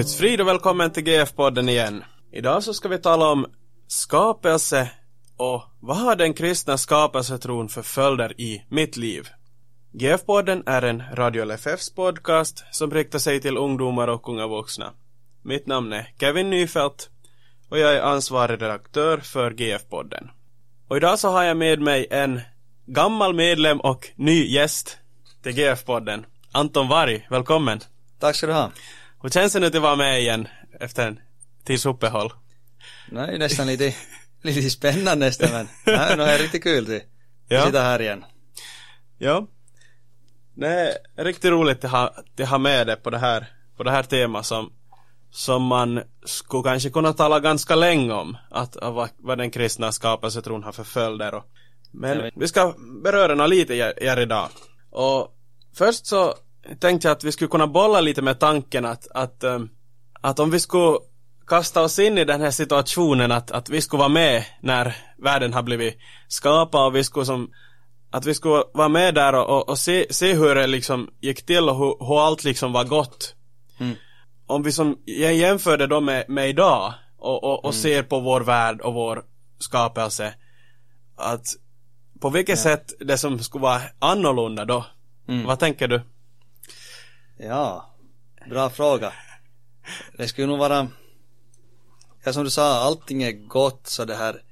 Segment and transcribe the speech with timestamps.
[0.00, 2.04] Guds frid och välkommen till GF-podden igen.
[2.32, 3.46] Idag så ska vi tala om
[3.86, 4.90] skapelse
[5.36, 9.28] och vad har den kristna skapelsetron för följder i mitt liv?
[9.92, 14.92] GF-podden är en Radio LFFs podcast som riktar sig till ungdomar och unga vuxna.
[15.42, 17.10] Mitt namn är Kevin Nyfelt
[17.68, 20.30] och jag är ansvarig redaktör för GF-podden.
[20.88, 22.40] Och idag så har jag med mig en
[22.86, 24.98] gammal medlem och ny gäst
[25.42, 26.24] till GF-podden.
[26.52, 27.80] Anton Varg, välkommen!
[28.20, 28.70] Tack ska du ha.
[29.22, 30.48] Hur känns det nu att vara med igen
[30.80, 31.20] efter en
[31.64, 32.32] tids uppehåll?
[33.10, 33.94] Nej, nästan lite,
[34.42, 37.02] lite spännande nästan men nej, det är riktigt kul att
[37.48, 37.66] Ja.
[37.66, 38.24] sitta här igen.
[39.18, 39.46] Ja.
[40.54, 43.90] Det är riktigt roligt att ha, att ha med dig på det här, på det
[43.90, 44.72] här temat som,
[45.30, 48.36] som man skulle kanske kunna tala ganska länge om.
[48.50, 51.34] Att, att vad, den kristna skapelsetron har för följder.
[51.34, 51.44] Och,
[51.90, 54.48] men vi ska beröra något lite här idag.
[54.90, 55.34] Och
[55.74, 56.34] först så
[56.78, 59.68] tänkte jag att vi skulle kunna bolla lite med tanken att, att, ehm,
[60.20, 60.98] att om vi skulle
[61.46, 65.52] kasta oss in i den här situationen att, att vi skulle vara med när världen
[65.54, 67.50] har blivit skapad och vi skulle som
[68.10, 71.46] att vi skulle vara med där och, och, och se, se hur det liksom gick
[71.46, 73.34] till och hur, hur allt liksom var gott.
[73.78, 73.94] Mm.
[74.46, 78.40] Om vi som jämför det då med, med idag och, och, och ser på vår
[78.40, 79.24] värld och vår
[79.58, 80.34] skapelse
[81.16, 81.46] att
[82.20, 84.84] på vilket sätt det som skulle vara annorlunda då?
[85.28, 85.46] Mm.
[85.46, 86.00] Vad tänker du?
[87.42, 87.94] Ja,
[88.50, 89.12] bra fråga.
[90.16, 90.88] Det skulle nog vara,
[92.24, 94.42] ja som du sa, allting är gott så det här,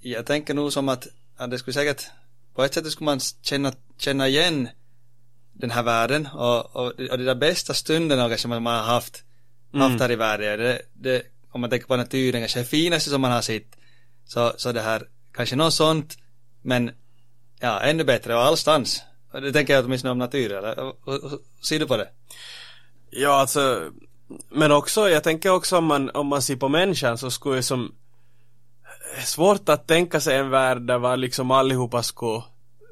[0.00, 2.06] jag tänker nog som att, att det skulle säkert,
[2.54, 4.68] på ett sätt skulle man känna, känna igen
[5.52, 9.24] den här världen och, och, och de där bästa stunderna kanske man har haft,
[9.72, 13.20] haft här i världen, det, det, om man tänker på naturen, kanske det finaste som
[13.20, 13.76] man har sett,
[14.24, 16.18] så, så det här, kanske något sånt,
[16.62, 16.90] men
[17.60, 19.02] ja, ännu bättre och allstans.
[19.32, 20.78] Det tänker jag åtminstone om natur, eller?
[20.78, 20.94] Och-
[21.62, 22.08] Ser du på det?
[23.10, 23.82] Ja, alltså
[24.48, 27.62] Men också, jag tänker också om man, om man ser på människan så skulle det
[27.62, 27.94] som
[29.24, 32.42] Svårt att tänka sig en värld där var liksom allihopa skulle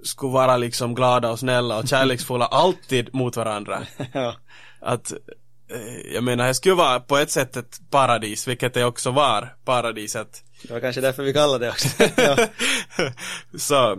[0.05, 3.83] Skulle vara liksom glada och snälla och kärleksfulla alltid mot varandra
[4.13, 4.35] ja.
[4.81, 9.11] Att eh, Jag menar, det skulle vara på ett sätt ett paradis, vilket det också
[9.11, 11.89] var, paradiset Det var kanske därför vi kallar det också.
[13.59, 13.99] så,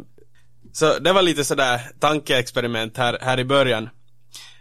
[0.77, 3.89] så det var lite sådär tankeexperiment här, här i början.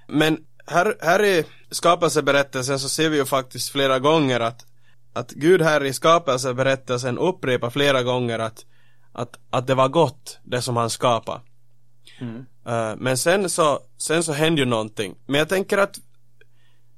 [0.09, 4.67] Men här, här i skapelseberättelsen så ser vi ju faktiskt flera gånger att,
[5.13, 8.65] att Gud här i skapelseberättelsen upprepar flera gånger att,
[9.13, 11.41] att, att det var gott, det som han skapade.
[12.21, 12.47] Mm.
[12.67, 15.15] Eh, men sen så, sen så hände ju någonting.
[15.27, 15.97] Men jag tänker att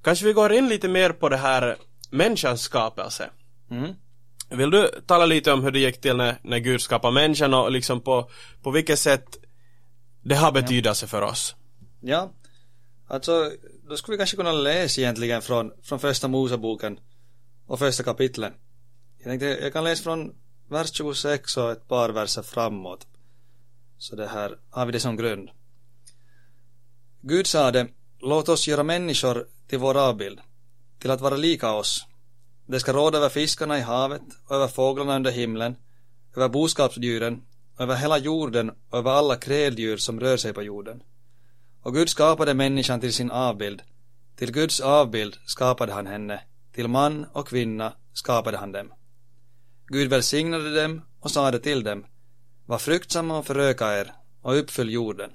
[0.02, 1.76] kanske vi går in lite mer på det här
[2.10, 3.30] människans skapelse.
[3.70, 3.94] Mm.
[4.48, 7.70] Vill du tala lite om hur det gick till när, när Gud skapade människan och
[7.70, 8.30] liksom på,
[8.62, 9.38] på vilket sätt
[10.22, 11.56] det har betydelse för oss?
[12.00, 12.32] ja.
[13.10, 13.52] Alltså,
[13.88, 17.00] då skulle vi kanske kunna läsa egentligen från, från första Moseboken
[17.66, 18.52] och första kapitlet.
[19.18, 20.34] Jag tänkte, jag kan läsa från
[20.68, 23.06] vers 26 och ett par verser framåt.
[23.98, 25.50] Så det här har vi det som grund.
[27.20, 27.88] Gud sade,
[28.20, 30.40] låt oss göra människor till vår avbild,
[30.98, 32.06] till att vara lika oss.
[32.70, 35.76] De ska råda över fiskarna i havet och över fåglarna under himlen,
[36.36, 37.42] över boskapsdjuren,
[37.78, 41.02] över hela jorden och över alla kräldjur som rör sig på jorden.
[41.82, 43.82] Och Gud skapade människan till sin avbild.
[44.36, 46.40] Till Guds avbild skapade han henne.
[46.74, 48.92] Till man och kvinna skapade han dem.
[49.86, 52.04] Gud välsignade dem och sade till dem.
[52.66, 54.12] Var fruktsamma och föröka er
[54.42, 55.30] och uppfyll jorden.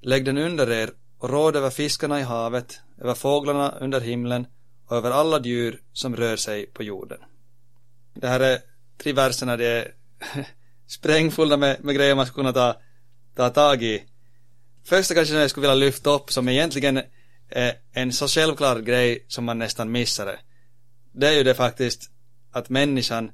[0.00, 4.46] Lägg den under er och råd över fiskarna i havet, över fåglarna under himlen
[4.90, 7.18] över alla djur som rör sig på jorden.
[8.14, 8.58] Det här är
[9.02, 9.94] tre verserna, det är
[10.86, 12.80] sprängfulla med, med grejer man skulle kunna ta,
[13.36, 14.04] ta tag i.
[14.84, 17.02] Första kanske jag skulle vilja lyfta upp som egentligen
[17.48, 20.38] är en så självklar grej som man nästan missar det.
[21.12, 22.10] Det är ju det faktiskt
[22.52, 23.30] att människan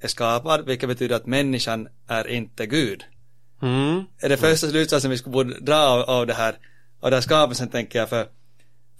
[0.00, 3.04] är skapad, vilket betyder att människan är inte Gud.
[3.62, 4.04] Mm.
[4.18, 6.52] Är det första slutsatsen vi skulle borde dra av, av det här,
[7.00, 8.28] av den här skapelsen tänker jag för,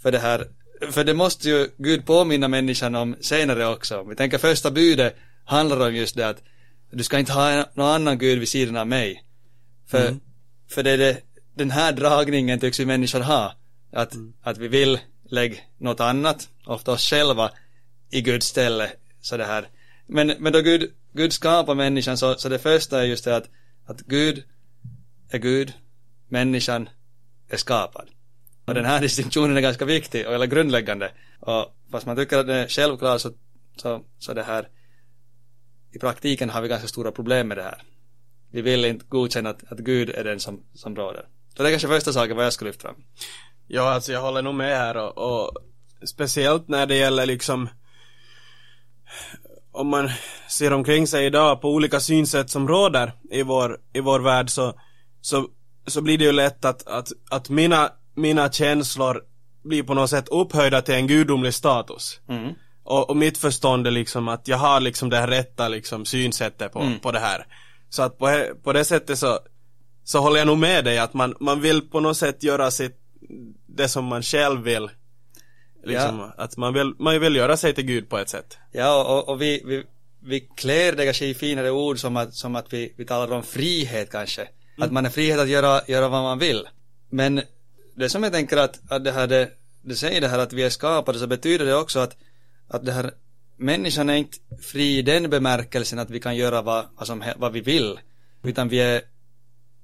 [0.02, 0.48] för det här,
[0.90, 4.02] för det måste ju Gud påminna människan om senare också.
[4.02, 6.42] Vi tänker första budet handlar om just det att
[6.90, 9.22] du ska inte ha någon annan Gud vid sidan av mig.
[9.86, 10.16] För,
[10.68, 11.20] för det är det,
[11.54, 13.54] den här dragningen tycks vi människor ha.
[13.92, 14.12] Att,
[14.42, 17.50] att vi vill lägga något annat, ofta oss själva,
[18.10, 18.90] i Guds ställe.
[19.20, 19.68] Så det här.
[20.06, 23.48] Men, men då Gud, Gud skapar människan så, så det första är just det att,
[23.86, 24.44] att Gud
[25.30, 25.72] är Gud,
[26.28, 26.88] människan
[27.48, 28.08] är skapad.
[28.66, 31.10] Och den här distinktionen är ganska viktig, eller grundläggande.
[31.40, 33.30] Och fast man tycker att det är självklart så,
[33.76, 34.68] så, så det här
[35.92, 37.82] i praktiken har vi ganska stora problem med det här.
[38.50, 41.26] Vi vill inte godkänna att, att Gud är den som, som råder.
[41.56, 42.96] Så det är kanske första saken vad jag skulle lyfta fram.
[43.66, 45.50] Ja, alltså jag håller nog med här och, och
[46.04, 47.68] speciellt när det gäller liksom
[49.72, 50.10] om man
[50.48, 54.80] ser omkring sig idag på olika synsätt som råder i vår, i vår värld så,
[55.20, 55.48] så,
[55.86, 59.22] så blir det ju lätt att, att, att mina, mina känslor
[59.64, 62.20] blir på något sätt upphöjda till en gudomlig status.
[62.28, 62.52] Mm.
[62.84, 66.72] Och, och mitt förstånd är liksom att jag har liksom det här rätta liksom synsättet
[66.72, 66.98] på, Mm.
[66.98, 67.46] på det här.
[67.90, 69.38] Så att på, på det sättet så,
[70.04, 72.96] så håller jag nog med dig att man, man vill på något sätt göra sitt,
[73.66, 74.90] det som man själv vill.
[75.84, 78.58] Liksom, att man vill, man vill göra sig till Gud på ett sätt.
[78.72, 79.84] Ja, och, och vi, vi,
[80.22, 83.42] vi klär det kanske i finare ord som att, som att vi, vi talar om
[83.42, 84.48] frihet kanske.
[84.78, 86.68] Att man är frihet att göra, göra vad man vill.
[87.10, 87.42] Men
[87.96, 89.50] det som jag tänker att, att det här, det,
[89.82, 92.16] det säger det här att vi är skapade så betyder det också att,
[92.68, 93.10] att det här
[93.56, 97.52] människan är inte fri i den bemärkelsen att vi kan göra vad, vad, som, vad
[97.52, 98.00] vi vill.
[98.42, 99.02] Utan vi är,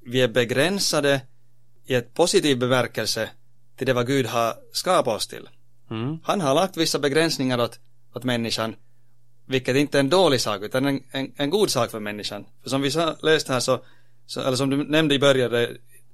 [0.01, 1.21] vi är begränsade
[1.87, 3.31] i ett positiv bemärkelse
[3.77, 5.49] till det vad Gud har skapat oss till.
[5.91, 6.19] Mm.
[6.25, 7.79] Han har lagt vissa begränsningar åt,
[8.15, 8.75] åt människan,
[9.47, 12.45] vilket inte är en dålig sak, utan en, en, en god sak för människan.
[12.63, 12.91] För som vi
[13.23, 13.85] läste här så,
[14.27, 15.67] så, eller som du nämnde i början, det,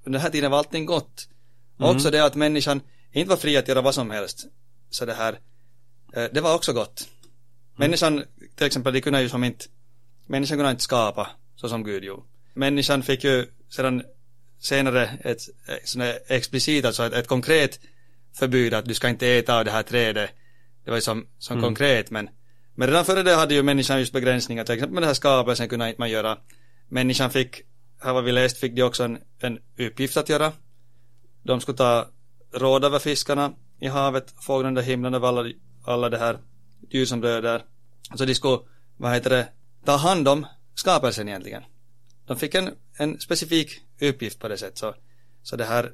[0.05, 1.29] under den här tiden var allting gott.
[1.79, 2.81] Och också det att människan
[3.13, 4.47] inte var fri att göra vad som helst.
[4.91, 5.39] Så det här,
[6.13, 7.09] eh, det var också gott.
[7.77, 8.25] Människan,
[8.57, 9.65] till exempel, de kunde ju som inte,
[10.27, 12.23] människan kunde inte skapa så som Gud gjorde.
[12.55, 14.03] Människan fick ju sedan
[14.61, 17.81] senare ett, ett sånt här explicit, alltså ett, ett konkret
[18.39, 20.31] förbud att du ska inte äta av det här trädet.
[20.85, 22.29] Det var ju som, som konkret men,
[22.75, 25.69] men redan före det hade ju människan just begränsningar, till exempel med det här skapelsen
[25.69, 26.39] kunde inte man göra.
[26.89, 27.63] Människan fick,
[28.01, 30.53] här vad vi läst, fick de också en, en uppgift att göra.
[31.49, 32.07] De skulle ta
[32.53, 35.53] råd över fiskarna i havet, fåglarna under himlen, över alla,
[35.85, 36.39] alla det här
[36.91, 37.65] djur som dör där.
[38.15, 38.59] Så de skulle,
[38.97, 39.49] vad heter det,
[39.85, 41.63] ta hand om skapelsen egentligen.
[42.27, 44.79] De fick en, en specifik uppgift på det sättet.
[44.79, 44.95] Så,
[45.43, 45.93] så det här,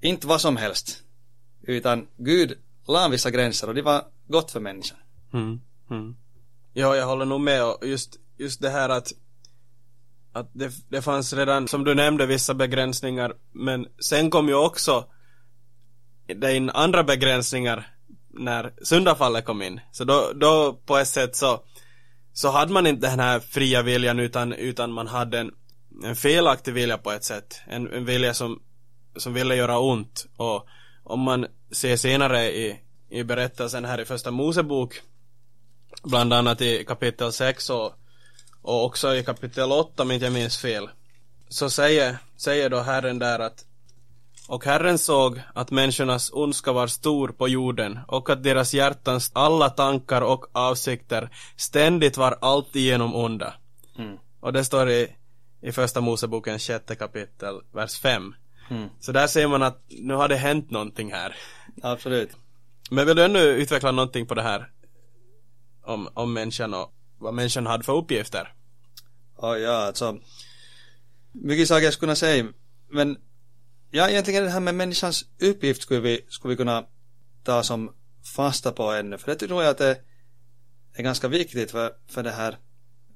[0.00, 1.02] inte vad som helst.
[1.62, 4.98] Utan Gud la vissa gränser och det var gott för människan.
[5.32, 5.60] Mm.
[5.90, 6.16] Mm.
[6.72, 9.12] Ja, jag håller nog med och just, just det här att
[10.34, 15.04] att det, det fanns redan, som du nämnde, vissa begränsningar men sen kom ju också
[16.26, 17.88] det in andra begränsningar
[18.28, 19.80] när syndafallet kom in.
[19.92, 21.64] Så då, då på ett sätt så
[22.32, 25.50] så hade man inte den här fria viljan utan, utan man hade en,
[26.04, 27.60] en felaktig vilja på ett sätt.
[27.66, 28.62] En, en vilja som,
[29.16, 30.26] som ville göra ont.
[30.36, 30.66] Och
[31.04, 32.80] om man ser senare i,
[33.10, 35.00] i berättelsen här i första Mosebok
[36.02, 37.92] bland annat i kapitel 6 och,
[38.64, 40.88] och också i kapitel 8 om inte jag minns fel
[41.48, 43.64] så säger, säger då Herren där att
[44.48, 49.70] och Herren såg att människornas ondska var stor på jorden och att deras hjärtans alla
[49.70, 53.54] tankar och avsikter ständigt var alltigenom onda.
[53.98, 54.16] Mm.
[54.40, 55.08] Och det står i,
[55.60, 58.34] i första Mosebokens sjätte kapitel, vers 5.
[58.70, 58.88] Mm.
[59.00, 61.36] Så där ser man att nu har det hänt någonting här.
[61.82, 62.30] Absolut.
[62.90, 64.70] Men vill du ännu utveckla någonting på det här?
[65.82, 66.92] Om, om människan och
[67.24, 68.54] vad människan hade för uppgifter?
[69.36, 70.18] Och ja, alltså.
[71.32, 72.52] Mycket saker jag skulle kunna säga.
[72.90, 73.16] Men
[73.90, 76.86] ja, egentligen det här med människans uppgift skulle vi, skulle vi kunna
[77.42, 77.92] ta som
[78.36, 79.18] fasta på ännu.
[79.18, 80.00] För det tror jag att det
[80.94, 82.58] är ganska viktigt för, för det här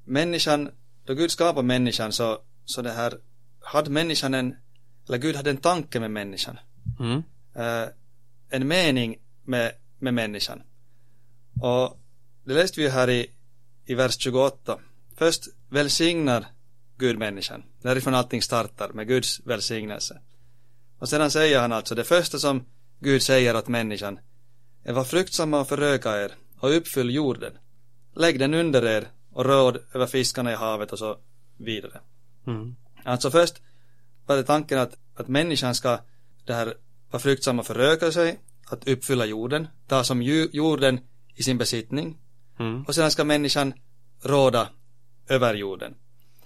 [0.05, 0.71] människan,
[1.05, 3.15] då Gud skapade människan så, så det här
[3.61, 4.57] hade människan en,
[5.09, 6.59] eller Gud hade en tanke med människan.
[7.01, 7.23] Mm.
[7.55, 7.89] eh,
[8.51, 10.63] en mening med, med människan.
[11.61, 12.01] Och
[12.45, 13.27] det läste vi ju här i,
[13.89, 14.79] i vers 28.
[15.17, 16.47] Först välsignar
[16.99, 17.63] Gud människan.
[17.83, 20.21] Därifrån allting startar med Guds välsignelse.
[20.99, 22.65] Och sedan säger han alltså det första som
[23.01, 24.19] Gud säger åt människan
[24.85, 27.53] är var fruktsamma och föröka er och uppfyll jorden.
[28.15, 31.19] Lägg den under er och råd över fiskarna i havet och så
[31.57, 32.01] vidare.
[32.47, 32.77] Mm.
[33.05, 33.63] Alltså först
[34.27, 36.01] var det tanken att, att människan ska
[36.45, 36.75] det här
[37.11, 41.01] vara fruktsam och föröka sig, att uppfylla jorden, ta som jorden
[41.35, 42.19] i sin besittning
[42.59, 42.85] Mm.
[42.85, 43.75] och sedan ska människan
[44.23, 44.69] råda
[45.29, 45.95] över jorden.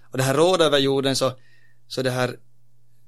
[0.02, 1.32] Och det här råda över jorden så,
[1.88, 2.36] så det här,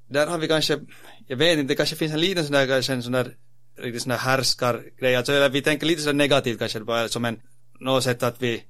[0.07, 0.79] där har vi kanske,
[1.27, 3.35] jag vet inte, det kanske finns en liten sån där, kanske en sån där
[3.77, 7.39] riktigt sån där härskargrej, alltså eller vi tänker lite sådär negativt kanske bara som en,
[7.79, 8.63] något sätt att vi,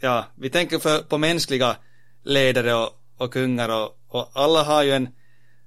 [0.00, 1.76] ja, vi tänker för, på mänskliga
[2.24, 5.08] ledare och, och kungar och, och alla har ju en,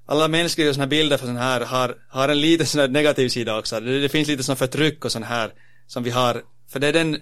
[0.06, 3.30] alla mänskliga såna här bilder för sån här har, har en liten sån här negativ
[3.30, 3.80] sida också.
[3.80, 5.54] Det, det finns lite sån förtryck och sån här
[5.88, 7.22] som vi har, för det är den,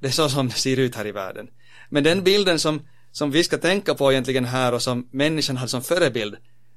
[0.00, 1.48] det är så som det ser ut här i världen.
[1.88, 5.68] Men den bilden som, som vi ska tänka på egentligen här och som människan hade
[5.68, 6.36] som förebild,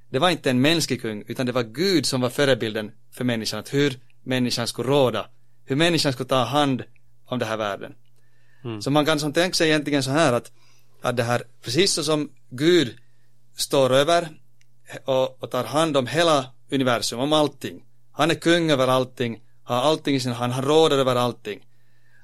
[0.09, 3.59] det var inte en mänsklig kung, utan det var Gud som var förebilden för människan,
[3.59, 5.27] att hur människan skulle råda,
[5.65, 6.83] hur människan skulle ta hand
[7.25, 7.95] om den här världen.
[8.63, 8.81] Mm.
[8.81, 10.51] Så man kan som tänka sig egentligen så här att,
[11.01, 12.97] att det här, precis så som Gud
[13.57, 14.27] står över
[15.05, 17.83] och, och tar hand om hela universum, om allting.
[18.11, 21.59] Han är kung över allting har allting i sin hand, han råder över allting.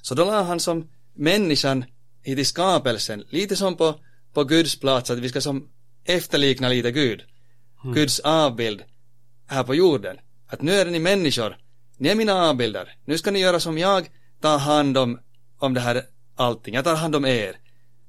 [0.01, 1.85] Så då la han som människan
[2.23, 3.95] hit i skapelsen, lite som på,
[4.33, 5.67] på Guds plats, att vi ska som
[6.05, 7.23] efterlikna lite Gud.
[7.83, 8.83] Guds avbild
[9.47, 10.17] här på jorden.
[10.47, 11.57] Att nu är ni människor,
[11.97, 14.09] ni är mina avbilder, nu ska ni göra som jag,
[14.41, 15.19] ta hand om,
[15.59, 16.03] om det här
[16.35, 17.55] allting, jag tar hand om er.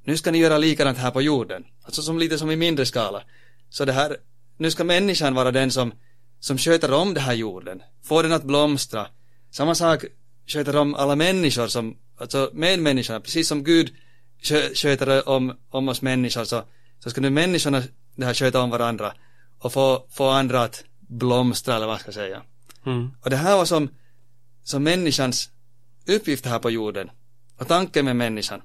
[0.04, 1.64] Nu ska ni göra likadant här på jorden.
[1.82, 3.22] Alltså som lite som i mindre skala.
[3.70, 4.16] Så det här,
[4.56, 5.92] nu ska människan vara den som,
[6.40, 9.06] som sköter om den här jorden, får den att blomstra.
[9.50, 10.04] Samma sak
[10.46, 13.94] sköter om alla människor som, alltså medmänniskorna, precis som Gud
[14.42, 16.62] skö, sköter om, om oss människor så,
[16.98, 17.82] så ska nu människorna
[18.16, 19.14] det här sköta om varandra
[19.58, 22.42] och få, få andra att blomstra eller vad ska jag säga.
[22.86, 23.10] Mm.
[23.20, 23.88] Och det här var som,
[24.62, 25.50] som människans
[26.06, 27.10] uppgift här på jorden
[27.56, 28.62] och tanken med människan.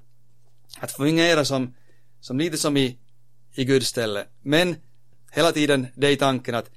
[0.79, 1.73] Att fungera som,
[2.19, 2.97] som lite som i,
[3.53, 4.25] i Guds ställe.
[4.41, 4.75] Men
[5.31, 6.69] hela tiden det är tanken att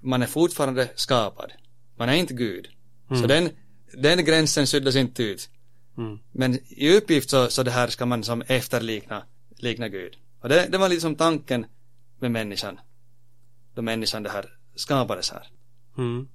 [0.00, 1.52] man är fortfarande skapad.
[1.96, 2.68] Man är inte Gud.
[3.08, 3.50] Så den,
[3.92, 5.50] den gränsen suddas inte ut.
[5.98, 6.18] Mm.
[6.32, 9.22] Men i uppgift så, så det här ska man som efterlikna
[9.62, 10.16] likna Gud.
[10.40, 11.66] Och det, det var liksom tanken
[12.18, 12.80] med människan.
[13.74, 14.44] Då människan det här
[14.76, 15.46] skapades här.
[15.98, 16.28] Mm.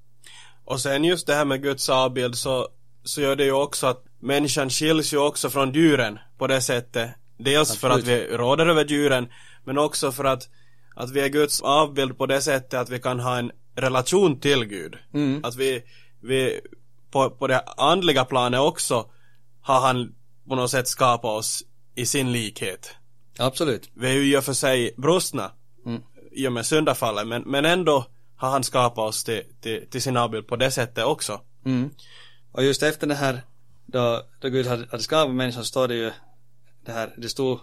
[0.65, 2.67] Och sen just det här med Guds avbild så,
[3.03, 7.11] så gör det ju också att människan skiljs ju också från djuren på det sättet.
[7.37, 8.31] Dels för att Absolut.
[8.31, 9.27] vi råder över djuren
[9.63, 10.49] men också för att,
[10.95, 14.65] att vi är Guds avbild på det sättet att vi kan ha en relation till
[14.65, 14.95] Gud.
[15.13, 15.45] Mm.
[15.45, 15.83] Att vi,
[16.21, 16.61] vi
[17.11, 19.05] på, på det andliga planet också
[19.61, 20.15] har han
[20.49, 21.63] på något sätt skapat oss
[21.95, 22.95] i sin likhet.
[23.37, 23.89] Absolut.
[23.93, 25.51] Vi är ju i och för sig brustna
[25.85, 26.01] Mm.
[26.31, 30.17] i och med syndafallet men, men ändå har han skapat oss till, till, till sin
[30.17, 31.41] avbild på det sättet också.
[31.65, 31.89] Mm.
[32.51, 33.41] Och just efter det här
[33.85, 36.11] då, då Gud hade, hade skapat människan så står det ju
[36.85, 37.59] det här, det stod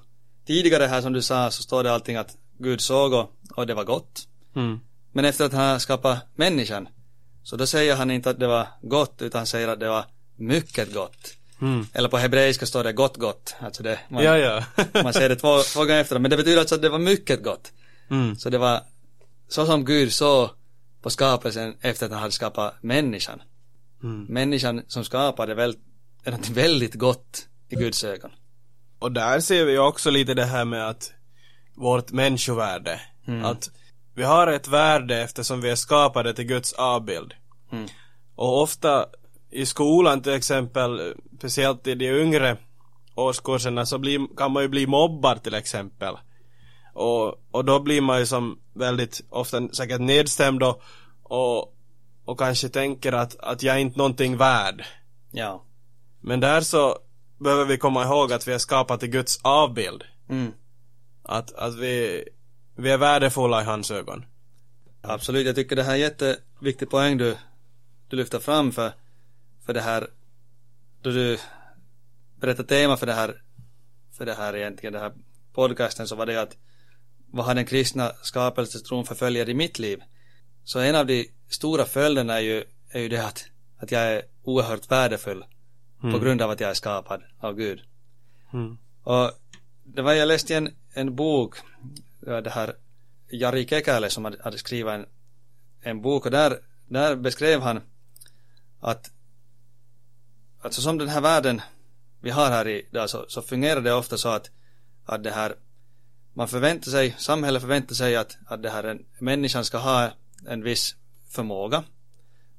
[0.46, 3.74] tidigare här som du sa så står det allting att Gud såg och, och det
[3.74, 4.28] var gott.
[4.56, 4.80] Mm.
[5.12, 6.88] Men efter att han har skapat människan
[7.44, 10.04] så då säger han inte att det var gott utan han säger att det var
[10.36, 11.36] mycket gott.
[11.60, 11.86] Mm.
[11.92, 13.54] Eller på hebreiska står det gott gott.
[13.58, 14.64] Alltså det, man, Ja, ja.
[15.02, 17.42] man säger det två, två gånger efter men det betyder alltså att det var mycket
[17.42, 17.72] gott.
[18.10, 18.36] mm.
[18.36, 18.80] Så det var
[19.48, 20.50] så som Gud såg
[21.02, 23.42] på skapelsen efter att han hade skapat människan.
[24.02, 24.24] Mm.
[24.24, 25.76] Människan som skapade väl,
[26.24, 28.30] är något väldigt gott i Guds ögon.
[28.98, 31.12] Och där ser vi också lite det här med att
[31.74, 33.00] vårt människovärde.
[33.26, 33.44] Mm.
[33.44, 33.70] Att
[34.14, 37.34] vi har ett värde eftersom vi är skapade till Guds avbild.
[37.72, 37.88] Mm.
[38.34, 39.06] Och ofta
[39.50, 42.56] i skolan till exempel, speciellt i de yngre
[43.14, 46.16] årskurserna så blir, kan man ju bli mobbad till exempel.
[46.94, 50.82] Och, och då blir man ju som väldigt ofta säkert nedstämd och,
[51.22, 51.74] och,
[52.24, 54.84] och kanske tänker att, att jag är inte någonting värd.
[55.30, 55.64] Ja.
[56.20, 56.98] Men där så
[57.38, 60.04] behöver vi komma ihåg att vi är skapade till Guds avbild.
[60.28, 60.52] Mm.
[61.22, 62.24] Att, att vi,
[62.76, 64.24] vi är värdefulla i hans ögon.
[65.00, 67.36] Absolut, jag tycker det här är jätteviktig poäng du,
[68.08, 68.92] du lyfter fram för,
[69.66, 70.06] för det här,
[71.02, 71.38] då du
[72.40, 73.42] berättar tema för det här,
[74.12, 75.12] för det här egentligen, det här
[75.52, 76.56] podcasten så var det att
[77.26, 80.02] vad har den kristna skapelsetron för följder i mitt liv?
[80.64, 83.44] Så en av de stora följderna är ju, är ju det att,
[83.76, 85.44] att jag är oerhört värdefull
[86.12, 87.80] på grund av att jag är skapad av Gud.
[88.52, 88.78] Mm.
[89.02, 89.30] Och
[89.84, 91.56] det var jag läste en, en bok,
[92.24, 92.76] det här
[93.28, 95.06] Jari Kekäle som hade, hade skrivit en,
[95.80, 97.80] en bok och där, där beskrev han
[98.80, 99.10] att
[100.60, 101.60] alltså som den här världen
[102.20, 104.50] vi har här idag så, så fungerar det ofta så att,
[105.04, 105.54] att det här
[106.32, 110.10] man förväntar sig, samhället förväntar sig att, att det här en, människan ska ha
[110.46, 110.96] en viss
[111.28, 111.84] förmåga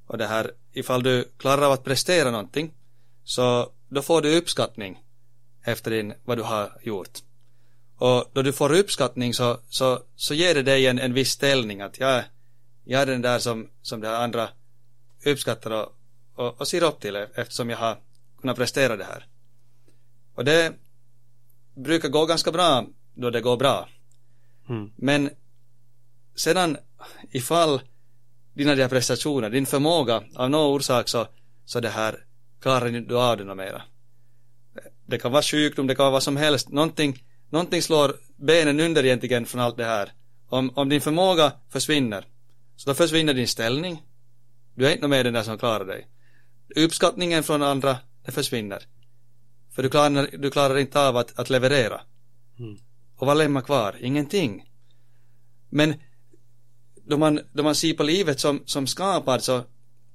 [0.07, 2.73] och det här ifall du klarar av att prestera någonting
[3.23, 5.03] så då får du uppskattning
[5.63, 7.19] efter din, vad du har gjort.
[7.97, 11.81] Och då du får uppskattning så, så, så ger det dig en, en viss ställning
[11.81, 12.25] att jag, är-
[12.83, 14.49] jag är den där som, som det andra
[15.25, 15.95] uppskattar och,
[16.35, 17.97] och, och ser upp till eftersom jag har
[18.41, 19.27] kunnat prestera det här.
[20.35, 20.73] Och det
[21.75, 23.89] brukar gå ganska bra då det går bra.
[24.69, 24.91] Mm.
[24.95, 25.29] Men
[26.35, 26.77] sedan
[27.31, 27.81] ifall
[28.53, 31.27] dina de prestationer, din förmåga av någon orsak så,
[31.65, 32.25] så det här
[32.61, 33.81] klarar du av det mera.
[35.05, 36.69] Det kan vara sjukdom, det kan vara vad som helst.
[36.69, 40.11] Någonting, någonting slår benen under egentligen från allt det här.
[40.47, 42.25] Om, om din förmåga försvinner,
[42.75, 44.03] så då försvinner din ställning.
[44.75, 46.07] Du är inte med den där som klarar dig.
[46.75, 48.83] Uppskattningen från andra, det försvinner.
[49.71, 52.01] För du klarar, du klarar inte av att, att leverera.
[52.59, 52.77] Mm.
[53.15, 53.95] Och vad lämnar kvar?
[53.99, 54.63] Ingenting.
[55.69, 55.93] Men
[57.07, 59.63] då man, då man ser på livet som, som skapad så,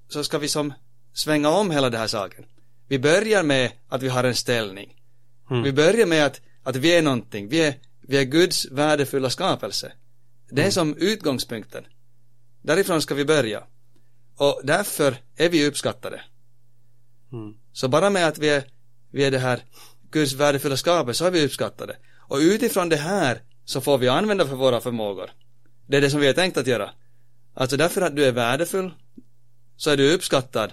[0.09, 0.73] så ska vi som
[1.13, 2.45] svänga om hela den här saken.
[2.89, 4.97] Vi börjar med att vi har en ställning.
[5.51, 5.63] Mm.
[5.63, 7.49] Vi börjar med att, att vi är någonting.
[7.49, 9.93] Vi är, vi är Guds värdefulla skapelse.
[10.51, 11.85] Det är som utgångspunkten.
[12.63, 13.63] Därifrån ska vi börja.
[14.37, 16.21] Och därför är vi uppskattade.
[17.33, 17.55] Mm.
[17.73, 18.65] Så bara med att vi är,
[19.11, 19.65] vi är det här
[20.11, 21.97] Guds värdefulla skapelse så är vi uppskattade.
[22.17, 25.31] Och utifrån det här så får vi använda för våra förmågor.
[25.87, 26.91] Det är det som vi har tänkt att göra.
[27.55, 28.91] Alltså därför att du är värdefull
[29.77, 30.73] så är du uppskattad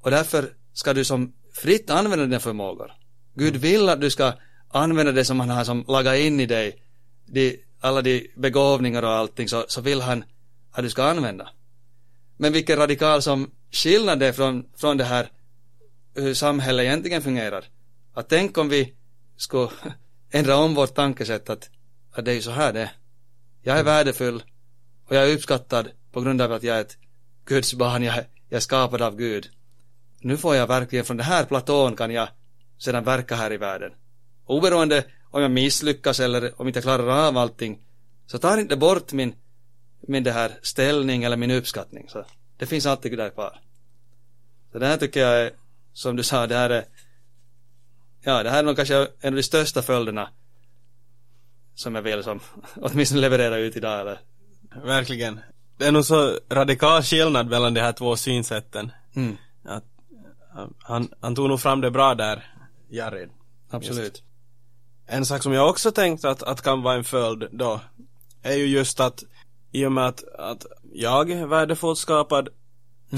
[0.00, 2.92] och därför ska du som fritt använda dina förmågor.
[3.34, 4.32] Gud vill att du ska
[4.70, 6.76] använda det som han har som lagat in i dig,
[7.26, 10.24] de, alla de begåvningar och allting, så, så vill han
[10.70, 11.48] att du ska använda.
[12.36, 15.28] Men vilken radikal som skillnad det är från, från det här
[16.14, 17.64] hur samhället egentligen fungerar.
[18.14, 18.94] Att tänk om vi
[19.36, 19.70] skulle
[20.30, 21.70] ändra om vårt tankesätt att,
[22.12, 22.90] att det är så här det är.
[23.62, 24.42] Jag är värdefull
[25.06, 26.96] och jag är uppskattad på grund av att jag är ett
[27.44, 28.14] Guds barn, jag,
[28.48, 29.50] jag är skapad av Gud.
[30.20, 32.28] Nu får jag verkligen från det här platån kan jag
[32.78, 33.92] sedan verka här i världen.
[34.50, 37.78] Oberoende om jag misslyckas eller om jag inte klarar av allting
[38.26, 39.34] så tar inte bort min,
[40.00, 42.08] min det här ställning eller min uppskattning.
[42.08, 42.24] Så
[42.56, 43.60] det finns alltid där kvar.
[44.72, 45.52] Så det här tycker jag är,
[45.92, 46.84] som du sa, det här är
[48.20, 50.28] ja, det här är nog kanske en av de största följderna
[51.74, 52.40] som jag vill som
[52.76, 54.20] åtminstone leverera ut idag eller
[54.84, 55.40] Verkligen.
[55.76, 58.92] Det är nog så radikal skillnad mellan de här två synsätten.
[59.16, 59.84] mm, Att,
[60.78, 62.54] han, han tog nog fram det bra där,
[62.88, 63.30] Jared.
[63.70, 64.22] absolut.
[65.12, 67.80] En sak som jag också tänkt att, att kan vara en följd då
[68.42, 69.22] är ju just att
[69.72, 72.48] i och med att, att jag är värdefullt skapad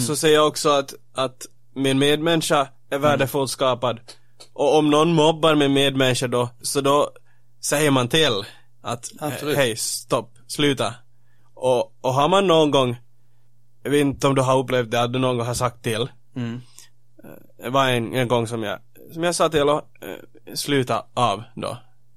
[0.06, 4.00] så ser jag också att, att min medmänniska är värdefullt skapad.
[4.52, 7.10] Och om någon mobbar min medmänniska då så då
[7.60, 8.44] säger man till
[8.82, 9.56] att Absolut.
[9.56, 10.94] hej stopp, sluta.
[11.54, 12.96] Och, och har man någon gång
[13.82, 16.08] jag vet inte om du har upplevt det att du någon gång har sagt till.
[16.36, 16.60] Mm.
[17.62, 18.78] det var en, en gång som jag,
[19.12, 21.76] som jag sa till att eh, sluta av då.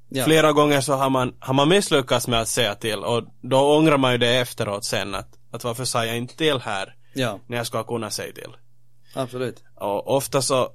[0.10, 0.24] Ja.
[0.26, 3.98] Flera gånger så har man, har man misslyckats med att säga till och då ångrar
[3.98, 7.58] man ju det efteråt sen att, att varför sa jag inte till här Ja, när
[7.58, 8.56] jag skulle kunna säga till.
[9.16, 9.64] absolut.
[9.76, 10.70] Och ofta så,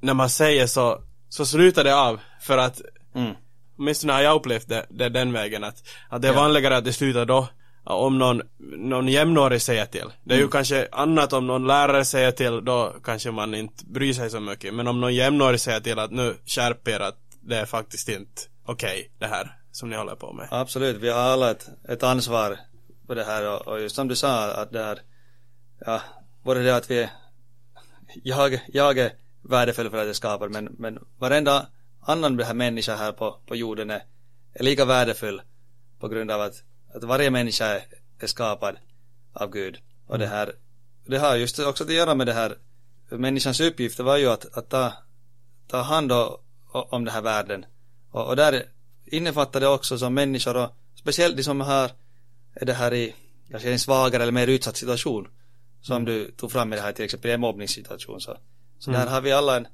[0.00, 2.80] när man säger så, så slutar det av för att
[3.14, 3.34] Mm.
[3.78, 6.40] Åtminstone har jag upplevt det, det den vägen att, att det är Ja.
[6.40, 7.48] vanligare att det slutar då
[7.86, 8.42] om någon,
[8.76, 10.12] någon jämnårig säger till.
[10.24, 14.12] Det är ju kanske annat om någon lärare säger till, då kanske man inte bryr
[14.12, 14.74] sig så mycket.
[14.74, 18.42] Men om någon jämnårig säger till att nu skärp er att det är faktiskt inte
[18.64, 20.48] okej det här som ni håller på med.
[20.50, 22.58] Absolut, vi har alla ett, ett ansvar
[23.06, 24.98] på det här och, och just som du sa att det här,
[25.86, 26.00] ja,
[26.42, 27.10] både det att vi är,
[28.22, 31.66] jag, jag är värdefull för att jag skapar men, men varenda
[32.00, 34.02] annan här människa här på, på jorden är,
[34.52, 35.42] är lika värdefull
[36.00, 36.62] på grund av att,
[36.96, 37.84] att varje människa är,
[38.18, 38.76] är skapad
[39.32, 39.78] av Gud.
[40.06, 40.52] Och det här,
[41.06, 42.58] det har just också att göra med det här,
[43.08, 44.92] människans uppgift var ju att, att ta,
[45.68, 46.38] ta hand o-
[46.72, 47.66] o- om den här världen.
[48.10, 48.64] Och, och där
[49.04, 51.90] innefattar det också som människor och speciellt de som har
[52.54, 53.14] är det här i
[53.50, 55.28] kanske en svagare eller mer utsatt situation.
[55.80, 58.38] Som du tog fram i det här till exempel i en mobbningssituation så.
[58.78, 59.68] Så där har vi alla en,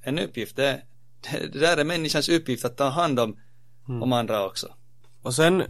[0.00, 0.56] en uppgift.
[0.56, 0.82] Det,
[1.30, 3.40] det, där är människans uppgift att ta hand om,
[4.02, 4.74] om andra också.
[5.22, 5.62] Och sen,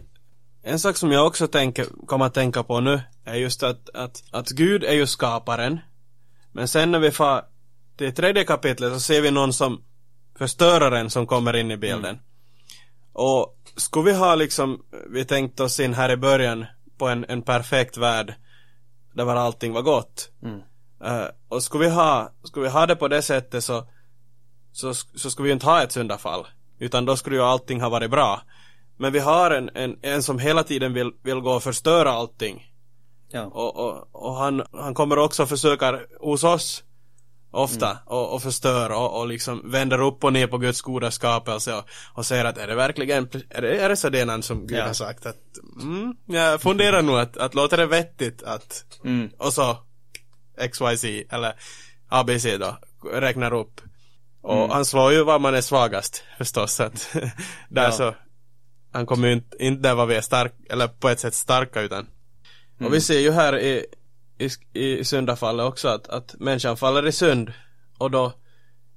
[0.63, 4.23] en sak som jag också tänker, kommer att tänka på nu, är just att, att,
[4.31, 5.79] att Gud är ju skaparen.
[6.51, 7.45] Men sen när vi far
[7.97, 9.83] till tredje kapitlet så ser vi någon som
[10.37, 12.19] förstöraren som kommer in i bilden.
[13.13, 16.65] Och skulle vi ha liksom, vi tänkte oss in här i början
[16.97, 18.33] på en, en perfekt värld
[19.13, 20.29] där var allting var gott.
[20.43, 20.61] Mm.
[21.03, 23.87] Eh, och skulle vi ha, skulle vi ha det på det sättet så,
[24.71, 26.47] så, så skulle vi ju inte ha ett syndafall.
[26.79, 28.41] Utan då skulle ju allting ha varit bra.
[28.97, 32.63] Men vi har en, en, en som hela tiden vill, vill gå och förstöra allting.
[33.29, 33.43] Ja.
[33.45, 36.83] Och, och, och han, han kommer också försöka hos oss
[37.51, 41.73] ofta och, och förstör och, och liksom vänder upp och ner på Guds goda skapelse
[41.75, 44.67] och, och säger att är det verkligen, är det, är det så det namn som
[44.67, 44.85] Gud Ja.
[44.85, 45.37] har sagt att
[45.81, 49.29] mm, jag funderar nog att, att låter det vettigt att Mm.
[49.37, 49.77] och så
[50.71, 51.53] XYZ eller
[52.09, 52.77] ABC då
[53.13, 53.81] räknar upp
[54.41, 54.69] och Mm.
[54.69, 57.09] han slår ju var man är svagast förstås att
[57.69, 57.91] där Ja.
[57.91, 58.15] så
[58.93, 61.81] han kommer ju inte, inte där var vi är stark eller på ett sätt starka
[61.81, 62.07] utan
[62.79, 62.87] Mm.
[62.87, 63.85] och vi ser ju här i,
[64.37, 67.53] i, i syndafallet också att, att människan faller i synd
[67.97, 68.33] och då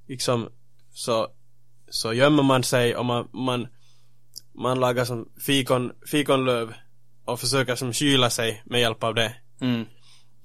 [0.07, 0.49] liksom
[0.93, 1.27] så,
[1.89, 3.67] så gömmer man sig och man, man,
[4.53, 6.73] man lagar som fikon, fikonlöv
[7.25, 9.85] och försöker som kyla sig med hjälp av det Mm.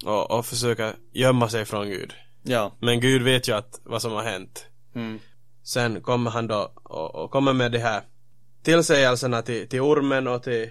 [0.04, 2.12] och, och försöka gömma sig från Gud.
[2.42, 2.72] Ja.
[2.80, 4.66] Men Gud vet ju att vad som har hänt.
[4.94, 5.18] Mm.
[5.62, 8.02] Sen kommer han då och, och kommer med de här
[8.62, 10.70] tillsägelserna till, till ormen och till,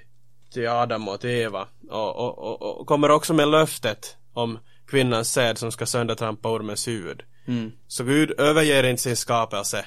[0.54, 1.67] till Adam och till Eva.
[1.89, 6.88] Och, och, och, och kommer också med löftet om kvinnans säd som ska söndertrampa ormens
[6.88, 7.23] huvud.
[7.47, 7.71] Mm.
[7.88, 9.86] Så Gud överger inte sin skapelse.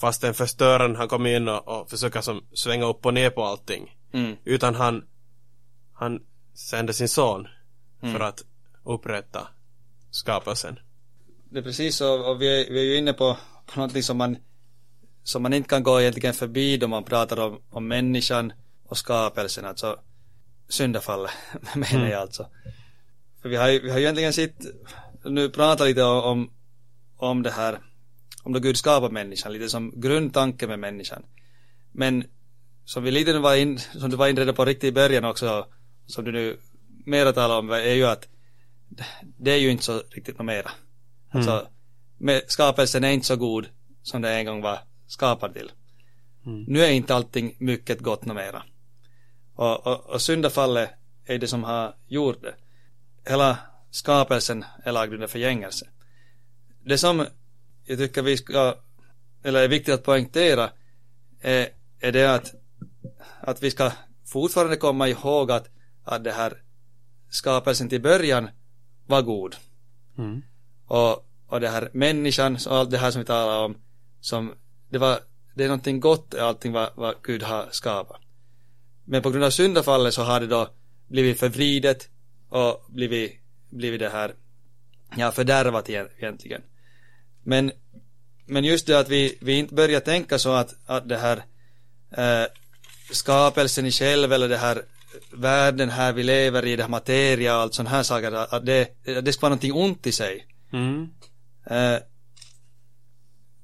[0.00, 3.44] Fast den förstöraren han kommer in och, och försöker som svänga upp och ner på
[3.44, 3.96] allting.
[4.12, 4.36] Mm.
[4.44, 5.04] Utan han,
[5.92, 6.20] han
[6.54, 7.48] sände sin son
[8.00, 8.42] för att
[8.84, 9.48] upprätta
[10.10, 10.78] skapelsen.
[11.50, 14.16] Det är precis så, och vi är, vi är ju inne på, på någonting som
[14.16, 14.36] man,
[15.30, 18.52] som man inte kan gå egentligen förbi då man pratar om, om människan
[18.84, 19.98] och skapelsen, alltså
[20.68, 21.30] syndafallet
[21.74, 22.10] menar Mm.
[22.10, 22.46] jag alltså.
[23.42, 24.66] För vi har ju, vi har ju egentligen sitt,
[25.24, 26.50] nu pratat lite om,
[27.16, 27.78] om det här,
[28.42, 31.22] om då Gud skapar människan, lite som grundtanke med människan.
[31.92, 32.24] Men
[32.84, 35.24] som vi lite nu var in, som du var inne redan på riktigt i början
[35.24, 35.66] också,
[36.06, 36.58] som du nu
[37.06, 38.28] mera talar om, är ju att
[39.38, 40.70] det är ju inte så riktigt något mera.
[41.30, 41.66] Alltså,
[42.18, 43.66] med, skapelsen är inte så god
[44.02, 45.72] som det en gång var skapad till.
[46.46, 46.64] Mm.
[46.68, 48.62] Nu är inte allting mycket gott något mera.
[49.54, 50.90] Och, och, och syndafallet
[51.24, 52.54] är det som har gjort det.
[53.30, 53.58] Hela
[53.90, 55.86] skapelsen är lagd under förgängelse.
[56.84, 57.26] Det som
[57.84, 58.74] jag tycker vi ska,
[59.42, 60.70] eller är viktigt att poängtera,
[61.40, 61.68] är,
[62.00, 62.54] är det att,
[63.40, 63.92] att vi ska
[64.26, 65.68] fortfarande komma ihåg att,
[66.04, 66.62] att det här
[67.30, 68.50] skapelsen till början
[69.06, 69.56] var god.
[70.18, 70.42] Mm.
[70.86, 73.76] Och, och det här människan och allt det här som vi talar om,
[74.20, 74.54] som
[74.90, 75.20] det var,
[75.54, 78.20] det är någonting gott i allting vad, vad Gud har skapat.
[79.04, 80.68] Men på grund av syndafallet så har det då
[81.08, 82.08] blivit förvridet
[82.48, 84.34] och blivit, blivit det här,
[85.16, 86.62] ja fördärvat igen- egentligen.
[87.42, 87.72] Men,
[88.46, 91.42] men just det att vi, vi inte börjar tänka så att, att det här
[92.10, 92.48] eh,
[93.10, 94.82] skapelsen i själv eller det här
[95.32, 99.04] världen här vi lever i, det här materia och allt sådana här saker, att det,
[99.04, 100.46] det ska vara någonting ont i sig.
[100.72, 101.08] Mm.
[101.66, 101.98] Eh,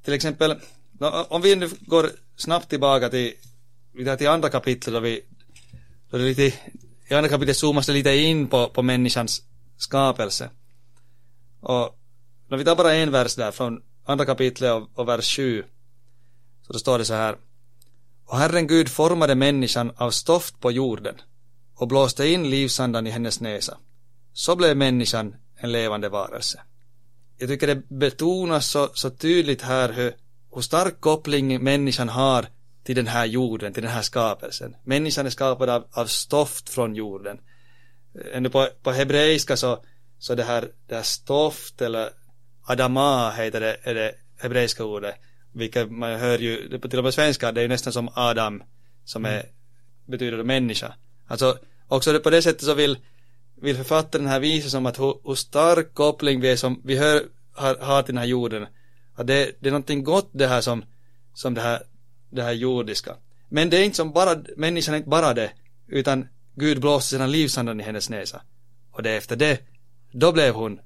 [0.05, 0.57] till exempel,
[1.29, 3.35] om vi nu går snabbt tillbaka till,
[4.19, 5.21] till andra kapitlet då vi,
[6.11, 6.43] då det lite,
[7.09, 9.43] i andra kapitlet zoomas det lite in på, på människans
[9.77, 10.51] skapelse.
[11.61, 11.99] Och
[12.49, 15.65] när vi tar bara en vers där från andra kapitlet och, och vers 7,
[16.67, 17.37] så då står det så här.
[18.25, 21.15] Och Herren Gud formade människan av stoft på jorden
[21.75, 23.79] och blåste in livsandan i hennes näsa.
[24.33, 26.63] Så blev människan en levande varelse
[27.39, 30.15] jag tycker det betonas så, så tydligt här hur,
[30.57, 32.47] hur stark koppling människan har
[32.85, 34.77] till den här jorden, till den här skapelsen.
[34.85, 37.39] Människan är skapad av, av stoft från jorden.
[38.15, 39.85] Eh, ännu på, på hebreiska så,
[40.19, 42.09] så det här, det här stoft eller
[42.63, 45.15] adama heter det, är det hebreiska ordet.
[45.53, 48.63] Vilket man hör ju, till och med svenska, det är ju nästan som Adam
[49.05, 49.43] som är,
[50.07, 50.95] betyder människa.
[51.27, 52.99] Alltså också det, på det sättet så vill
[53.63, 57.23] vill författaren här visa som att hur, hur stark koppling vi är som vi hör,
[57.53, 58.67] har, har till den här jorden.
[59.17, 60.85] Att det, det är någonting gott det här som,
[61.35, 61.83] som det här,
[62.31, 63.17] det här jordiska.
[63.49, 65.53] Men det är inte som bara, människan är inte bara det,
[65.87, 68.43] utan Gud blåste sina livsandan i hennes näsa.
[68.93, 69.61] Och det är efter det,
[70.13, 70.81] då blev hon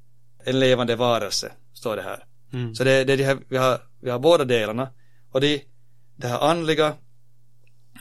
[0.45, 2.25] en levande varelse, står det här.
[2.53, 2.75] Mm.
[2.75, 4.89] Så det, det är det här, vi har, vi har båda delarna.
[5.31, 5.63] Och det,
[6.17, 6.95] det här andliga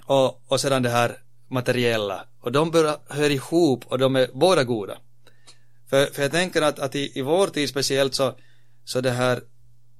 [0.05, 2.25] och, och sedan det här materiella.
[2.39, 4.97] Och de bör, hör ihop och de är båda goda.
[5.89, 8.35] För, för jag tänker att, att i, i vår tid speciellt så,
[8.85, 9.41] så det här,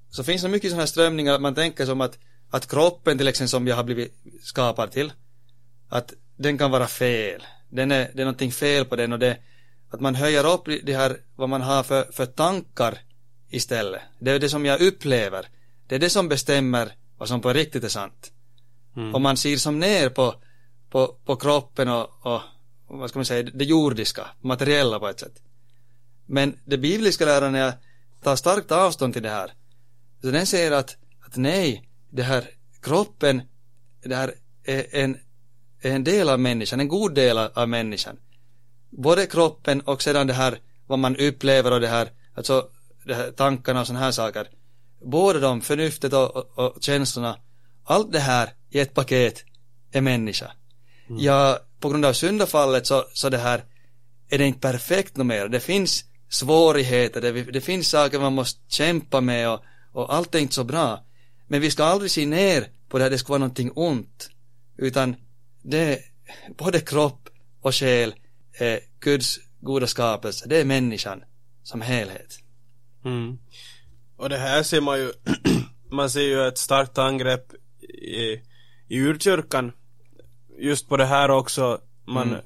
[0.09, 2.17] så finns det mycket sådana här strömningar att man tänker som att,
[2.49, 5.13] att kroppen till exempel som jag har blivit skapad till,
[5.89, 7.43] att den kan vara fel.
[7.69, 9.37] Den är, det är någonting fel på den och det,
[9.89, 12.97] att man höjer upp det här, vad man har för, för tankar
[13.49, 14.01] istället.
[14.19, 15.47] Det är det som jag upplever.
[15.87, 18.31] Det är det som bestämmer vad som på riktigt är sant.
[18.95, 19.15] Mm.
[19.15, 20.35] Och man ser som ner på,
[20.89, 22.41] på, på kroppen och, och
[22.87, 25.41] vad ska man säga, det jordiska, materiella på ett sätt.
[26.25, 27.73] Men det bibliska läran är
[28.23, 29.51] tar starkt avstånd till det här.
[30.21, 32.43] Så den säger att, att nej, det här
[32.81, 33.41] kroppen,
[34.03, 35.17] det här är en,
[35.81, 38.17] är en del av människan, en god del av människan.
[38.89, 42.67] Både kroppen och sedan det här vad man upplever och det här, alltså
[43.05, 44.47] det här tankarna och sådana här saker.
[45.05, 47.37] Båda de, förnuftet och, och, och känslorna,
[47.83, 49.43] allt det här i ett paket
[49.91, 50.51] är människa.
[51.07, 53.63] Ja, på grund av syndafallet så, så det här
[54.29, 55.47] är det inte perfekt mer.
[55.47, 60.39] Det finns svårigheter, det, det finns saker man måste kämpa med och, och allt är
[60.39, 61.05] inte så bra.
[61.47, 64.29] Men vi ska aldrig se ner på det här, det ska vara någonting ont.
[64.77, 65.15] Utan
[65.61, 65.99] det,
[66.57, 67.29] både kropp
[67.61, 68.13] och själ
[68.53, 70.45] är Guds goda skapelse.
[70.47, 71.23] Det är människan
[71.63, 72.39] som helhet.
[73.05, 73.37] Mm.
[74.17, 75.11] Och det här ser man ju,
[75.91, 77.53] man ser ju ett starkt angrepp
[77.89, 78.41] i,
[78.87, 79.71] i urkyrkan.
[80.59, 82.41] Just på det här också, man, Mm.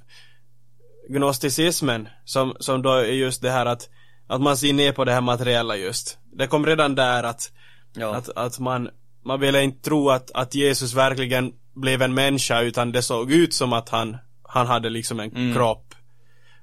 [1.10, 3.90] gnosticismen, som, som då är just det här att,
[4.36, 6.18] att man ser ner på det här materiella just.
[6.34, 7.52] Det kom redan där att,
[7.96, 8.16] Ja.
[8.16, 8.90] att, att man,
[9.26, 13.54] man ville inte tro att, att Jesus verkligen blev en människa utan det såg ut
[13.54, 15.54] som att han, han hade liksom en Mm.
[15.54, 15.96] kropp.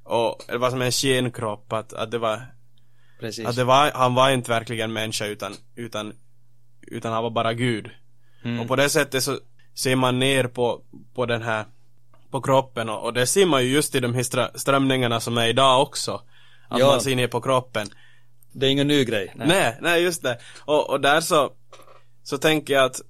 [0.04, 2.42] Och det var som en skenkropp, att, att det var
[3.20, 3.46] Precis.
[3.46, 6.12] att det var, han var inte verkligen människa utan, utan,
[6.87, 7.90] utan han var bara Gud.
[8.44, 8.61] Mm.
[8.61, 9.38] Och på det sättet så
[9.74, 10.80] ser man ner på,
[11.14, 11.64] på den här,
[12.30, 15.38] på kroppen och, och det ser man ju just i de här strö- strömningarna som
[15.38, 16.20] är idag också.
[16.70, 16.87] Att Ja.
[16.87, 17.87] man ser ner på kroppen.
[18.52, 19.33] Det är ingen ny grej.
[19.37, 20.38] Nej, nej, just det.
[20.59, 21.52] Och, och där så,
[22.22, 23.00] så tänker jag att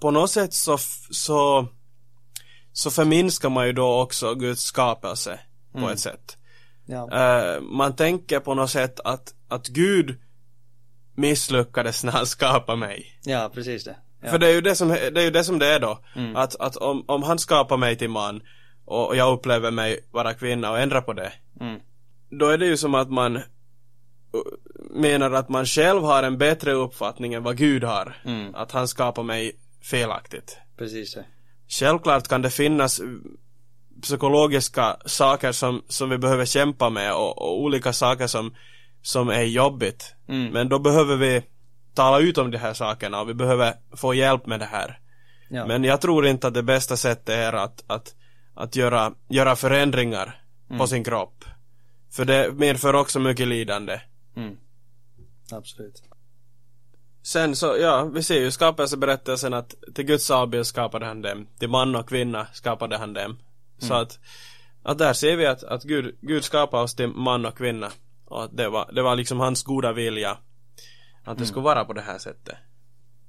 [0.00, 0.78] på något sätt så,
[1.10, 1.68] så,
[2.72, 5.40] så förminskar man ju då också Guds skapelse
[5.72, 5.90] på Mm.
[5.90, 6.36] ett sätt.
[6.86, 7.10] Ja.
[7.12, 10.20] Eh, man tänker på något sätt att, att Gud
[11.14, 13.18] misslyckades när han skapade mig.
[13.24, 13.96] ja, precis det.
[14.22, 14.30] Ja.
[14.30, 15.98] För det är ju det som det är, ju det, som det är då.
[16.16, 16.36] Mm.
[16.36, 18.40] Att, att om, om han skapar mig till man
[18.84, 21.32] och, och jag upplever mig vara kvinna och ändrar på det.
[21.60, 21.80] Mm.
[22.38, 23.40] Då är det ju som att man
[24.90, 28.16] menar att man själv har en bättre uppfattning än vad Gud har.
[28.24, 28.54] Mm.
[28.54, 30.58] Att han skapar mig felaktigt.
[30.78, 31.24] Precis det.
[31.68, 33.00] Självklart kan det finnas
[34.02, 38.54] psykologiska saker som, som vi behöver kämpa med och, och olika saker som,
[39.02, 40.14] som är jobbigt.
[40.28, 40.52] Mm.
[40.52, 41.42] Men då behöver vi
[41.94, 44.98] tala ut om de här sakerna och vi behöver få hjälp med det här.
[45.50, 45.66] Ja.
[45.66, 48.14] Men jag tror inte att det bästa sättet är att, att,
[48.54, 50.78] att göra, göra förändringar Mm.
[50.78, 51.44] på sin kropp.
[52.10, 54.00] För det medför också mycket lidande.
[54.36, 54.56] Mm.
[55.52, 56.02] Absolut.
[57.22, 61.46] Sen så, ja, vi ser ju skapelseberättelsen att till Guds avbild skapade han dem.
[61.58, 63.38] Till man och kvinna skapade han dem.
[63.78, 64.02] Så Mm.
[64.02, 64.18] att,
[64.82, 67.90] att där ser vi att, att Gud, Gud skapade oss till man och kvinna.
[68.24, 70.30] Och att det var, det var liksom hans goda vilja.
[70.30, 70.38] Att
[71.24, 71.46] det Mm.
[71.46, 72.56] skulle vara på det här sättet.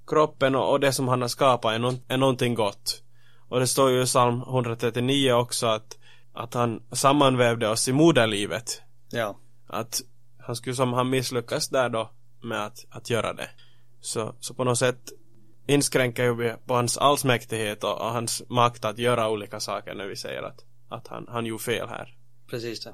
[0.07, 3.03] Kroppen och, och det som han har skapat är, no, är någonting gott.
[3.49, 5.96] Och det står ju i psalm 139 också att,
[6.37, 8.81] att han sammanvävde oss i moderlivet.
[9.09, 9.37] Ja.
[9.67, 10.01] Att
[10.39, 13.49] han skulle som han misslyckas där då med att, att göra det.
[14.01, 14.99] Så, så på något sätt
[15.67, 20.07] inskränker ju vi på hans allsmäktighet och, och hans makt att göra olika saker när
[20.07, 22.15] vi säger att, att han, han gjorde fel här.
[22.49, 22.93] Precis det.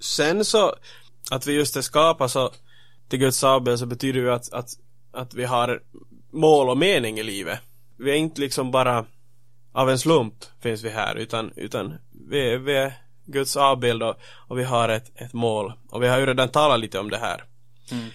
[0.00, 0.74] Sen så,
[1.30, 2.52] att vi just är skapade så
[3.08, 4.68] till Guds avbild så betyder ju att, att,
[5.12, 5.82] att vi har
[6.30, 7.60] mål och mening i livet.
[7.96, 9.06] Vi är inte liksom bara
[9.72, 11.94] av en slump finns vi här utan, utan
[12.28, 12.92] vi, vi är
[13.26, 14.16] Guds avbild och,
[14.48, 15.72] och vi har ett, ett mål.
[15.90, 17.44] Och vi har ju redan talat lite om det här.
[17.90, 18.08] Mm.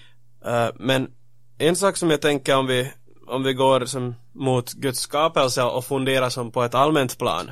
[0.45, 1.11] Eh, men
[1.57, 2.91] en sak som jag tänker om vi,
[3.27, 7.51] om vi går som mot Guds skapelse och funderar som på ett allmänt plan.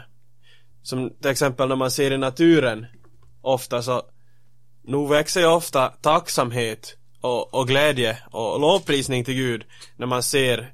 [0.81, 2.85] Som till exempel när man ser i naturen
[3.41, 4.01] ofta så
[4.83, 9.63] nu växer ju ofta tacksamhet och, och glädje och lovprisning till Gud
[9.95, 10.73] när man ser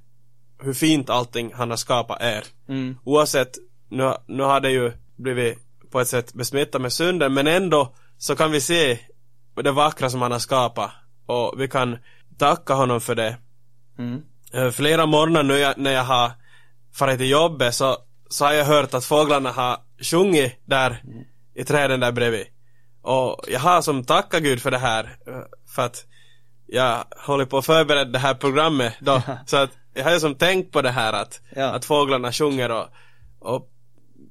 [0.59, 2.43] hur fint allting han har skapat är.
[2.69, 2.97] Mm.
[3.03, 3.57] Oavsett,
[3.89, 5.57] nu, nu har det ju blivit
[5.93, 8.99] på ett sätt besmittat med synden men ändå så kan vi se
[9.63, 10.91] det vackra som han har skapat
[11.25, 11.97] och vi kan
[12.37, 13.37] tacka honom för det.
[13.99, 14.21] Mm.
[14.53, 16.31] Eh, Flera morgnar nu när jag har
[16.93, 17.97] farit till jobbet så,
[18.29, 21.03] så har jag hört att fåglarna har sjungit där
[21.55, 22.45] i träden där bredvid.
[23.01, 25.41] Och jag har som tackat Gud för det här eh,
[25.75, 26.05] för att
[26.67, 29.21] jag håller på att förbereda det här programmet då.
[29.45, 31.65] så att jag har ju som tänkt på det här att, Ja.
[31.65, 32.87] att fåglarna sjunger och,
[33.39, 33.69] och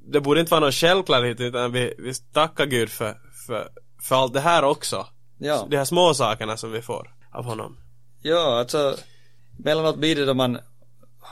[0.04, 3.68] det borde inte vara någon självklarhet utan vi, vi tackar Gud för, för,
[4.02, 5.06] för allt det här också.
[5.38, 5.66] Ja.
[5.70, 7.76] De här små sakerna som vi får av honom.
[8.22, 8.96] Ja, alltså
[9.58, 10.58] mellanåt blir det då man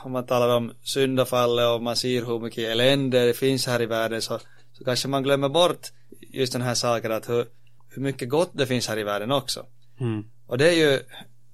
[0.03, 3.87] om man talar om syndafallet och man ser hur mycket elände det finns här i
[3.87, 4.39] världen så,
[4.73, 5.89] så kanske man glömmer bort
[6.21, 7.47] just den här saken att hur,
[7.89, 9.67] hur mycket gott det finns här i världen också.
[10.01, 10.25] Mm.
[10.47, 11.01] Och det är ju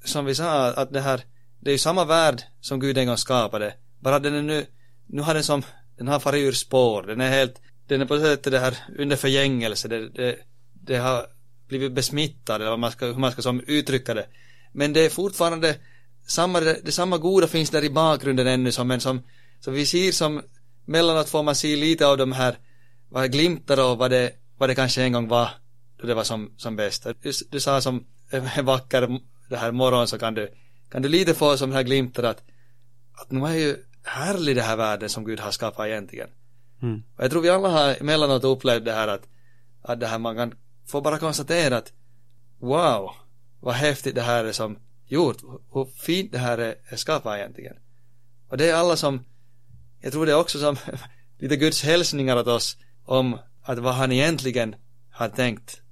[0.05, 1.21] som vi sa att det här
[1.61, 4.67] det är ju samma värld som Gud en gång skapade bara den är nu
[5.07, 5.63] nu har den som
[5.99, 7.03] den har farit ur spår.
[7.03, 9.89] Den är helt den är på sättet det här under förgängelse.
[9.89, 10.37] Det, det,
[10.73, 11.27] det har
[11.69, 14.27] blivit besmittad eller vad man ska, hur man ska som uttrycka det.
[14.73, 15.77] Men det är fortfarande
[16.27, 19.23] samma, det, det samma goda finns där i bakgrunden ännu som en som
[19.61, 20.43] så vi ser som
[20.85, 22.59] mellanåt får man se lite av de här
[23.09, 25.51] vad glimtar och vad det, vad det kanske en gång var
[26.01, 27.07] då det var som, som bäst.
[27.23, 30.51] Du, du sa som en vacker det här morgon så kan du,
[30.91, 32.43] kan du lite få som här glimtar att,
[33.13, 36.29] att nu är ju härlig det här världen som Gud har skapat egentligen.
[36.83, 37.03] Mm.
[37.17, 39.29] Och jag tror vi alla har emellanåt upplevt det här att,
[39.83, 40.55] att det här man kan
[40.87, 41.93] få bara konstatera att
[42.59, 43.11] wow,
[43.61, 45.43] vad häftigt det här är som gjort,
[45.73, 47.77] hur fint det här är, skapat egentligen.
[48.49, 49.25] Och det är alla som,
[50.01, 50.77] jag tror det är också som
[51.39, 54.77] lite Guds hälsningar åt oss om att vad han egentligen
[55.11, 55.83] har tänkt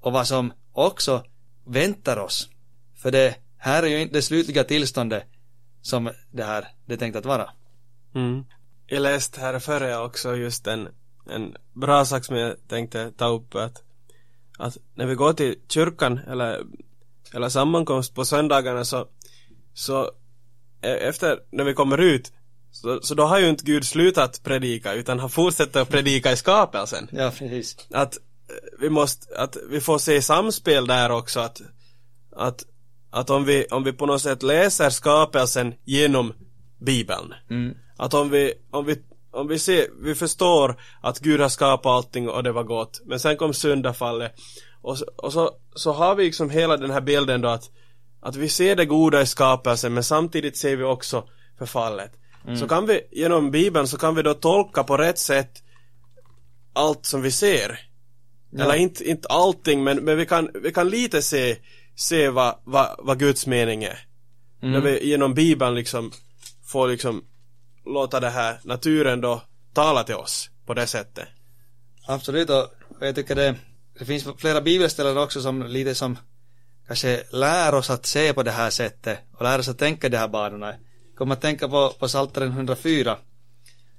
[0.00, 1.24] och vad som också
[1.64, 2.48] väntar oss.
[2.94, 5.24] För det här är ju inte det slutliga tillståndet
[5.88, 7.50] som det här det är tänkt att vara.
[8.14, 8.44] Mm.
[8.86, 10.88] Jag läste här före också just en,
[11.30, 13.82] en bra sak som jag tänkte ta upp att,
[14.58, 16.64] att när vi går till kyrkan eller,
[17.34, 19.08] eller sammankomst på söndagarna så,
[19.74, 20.04] så
[20.82, 22.32] e- efter när vi kommer ut
[22.70, 26.36] så, så då har ju inte Gud slutat predika utan han fortsätter att predika i
[26.36, 27.08] skapelsen.
[27.12, 27.76] Ja, precis.
[27.90, 28.20] Att eh,
[28.80, 31.60] vi måste, att vi får se samspel där också att,
[32.36, 32.64] att,
[33.10, 36.32] att om vi, om vi på något sätt läser skapelsen genom
[36.78, 37.74] Bibeln Mm.
[37.96, 38.96] att om vi, om vi,
[39.30, 43.00] om vi ser, vi förstår att Gud har skapat allting och det var gott.
[43.04, 44.32] Men sen kom syndafallet.
[44.80, 47.70] Och, så, och så, så har vi liksom hela den här bilden då att,
[48.20, 52.12] att vi ser det goda i skapelsen men samtidigt ser vi också förfallet.
[52.44, 52.56] Mm.
[52.56, 55.62] Så kan vi, genom Bibeln så kan vi då tolka på rätt sätt
[56.72, 57.80] allt som vi ser.
[58.50, 58.64] Ja.
[58.64, 61.56] Eller inte, inte allting men, men vi, kan, vi kan lite se,
[61.98, 63.98] se vad, vad, vad Guds mening är.
[64.62, 64.72] Mm.
[64.72, 66.12] När vi genom Bibeln liksom
[66.64, 67.24] får liksom
[67.84, 71.28] låta det här naturen då tala till oss på det sättet.
[72.06, 72.66] Absolut och
[73.00, 73.54] jag tycker det,
[73.98, 76.18] det finns flera bibelställen också som lite som
[76.86, 80.16] kanske lär oss att se på det här sättet och lär oss att tänka de
[80.16, 80.74] här banorna.
[81.16, 83.16] Kommer att tänka på, på Psaltaren 104.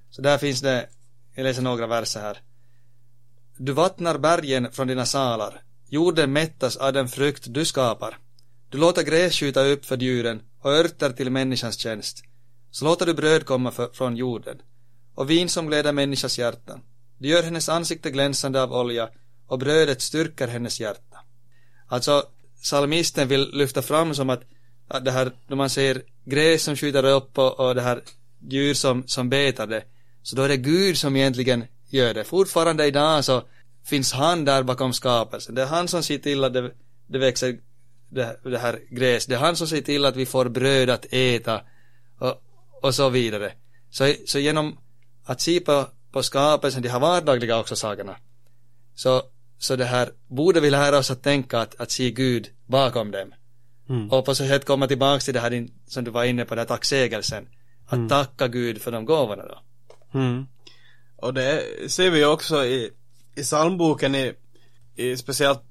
[0.09, 0.89] Så där finns det,
[1.35, 2.37] jag läser några verser här.
[3.57, 5.61] Du vattnar bergen från dina salar.
[5.89, 8.17] Jorden mättas av den frukt du skapar.
[8.69, 12.23] Du låter gräs skjuta upp för djuren och örter till människans tjänst.
[12.71, 14.57] Så låter du bröd komma för, från jorden
[15.15, 16.79] och vin som gläder människans hjärta.
[17.17, 19.09] Du gör hennes ansikte glänsande av olja
[19.47, 21.17] och brödet styrker hennes hjärta.
[21.87, 22.23] Alltså,
[22.61, 24.41] psalmisten vill lyfta fram som att,
[24.87, 28.01] att det här, när man ser gräs som skjuter upp och, och det här
[28.49, 29.83] djur som, som betar det,
[30.23, 32.23] så då är det Gud som egentligen gör det.
[32.23, 33.43] Fortfarande idag så
[33.89, 35.55] finns han där bakom skapelsen.
[35.55, 36.71] Det är han som ser till att det,
[37.07, 37.59] det växer
[38.09, 39.25] det, det här gräs.
[39.25, 41.61] Det är han som ser till att vi får bröd att äta
[42.19, 42.41] och,
[42.81, 43.51] och så vidare.
[43.89, 44.77] Så, så genom
[45.23, 48.15] att se på, på skapelsen, de här vardagliga också sakerna,
[48.95, 49.23] så,
[49.57, 53.33] så det här borde vi lära oss att tänka att, att se Gud bakom dem.
[53.89, 54.11] Mm.
[54.11, 56.59] Och på så sätt komma tillbaka till det här som du var inne på, den
[56.59, 57.47] här tacksägelsen.
[57.85, 58.09] Att mm.
[58.09, 59.59] tacka Gud för de gåvorna då.
[60.19, 60.47] Mm.
[61.15, 62.91] Och det ser vi också i,
[63.39, 64.33] i psalmboken i,
[64.95, 65.61] i speciellt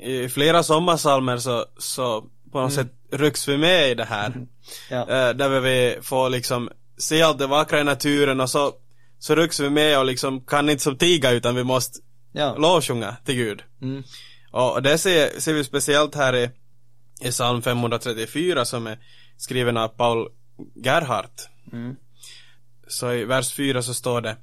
[0.00, 2.20] i flera sommarsalmer så, så
[2.52, 2.84] på något mm.
[2.84, 4.26] sätt rycks vi med i det här.
[4.26, 4.48] Mm.
[4.90, 5.00] Ja.
[5.00, 8.72] Äh, där vi får liksom se allt det vackra i naturen och så,
[9.18, 11.98] så rycks vi med och liksom kan inte som tiga utan vi måste
[12.32, 12.56] ja.
[12.56, 13.62] lovsjunga till Gud.
[13.82, 14.02] Mm.
[14.50, 16.50] Och det ser, ser vi speciellt här i,
[17.20, 18.98] i psalm 534 som är
[19.36, 20.28] skriven av Paul
[20.84, 21.48] Gerhardt.
[21.72, 21.96] Mm.
[22.88, 24.36] Så i vers 4 så står det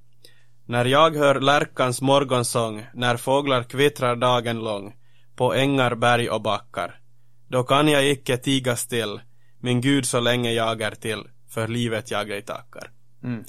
[0.67, 4.93] När jag hör lärkans morgonsång, när fåglar kvittrar dagen lång,
[5.35, 6.99] på ängar, berg och backar.
[7.47, 9.21] Då kan jag icke tiga still,
[9.59, 12.91] min Gud så länge jag är till, för livet jag dig tackar.
[13.23, 13.43] Mm.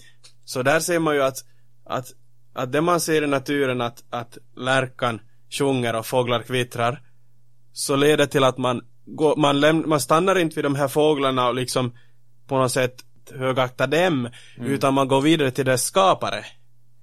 [0.44, 1.36] Så där ser man ju att,
[1.84, 2.06] att,
[2.54, 7.02] att det man ser i naturen att, att lärkan sjunger och fåglar kvittrar,
[7.72, 11.48] så leder till att man, går, man, läm, man stannar inte vid de här fåglarna
[11.48, 11.92] och liksom
[12.46, 14.70] på något sätt högaktar dem, mm.
[14.70, 16.44] utan man går vidare till dess skapare.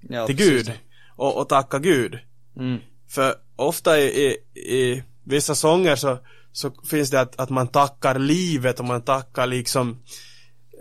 [0.08, 0.72] Ja, till Gud.
[1.16, 2.18] Och, och tackar Gud.
[2.56, 2.78] Mm.
[3.08, 4.36] För ofta i, i,
[4.74, 6.18] i vissa sånger så,
[6.52, 10.02] så finns det att, att man tackar livet och man tackar liksom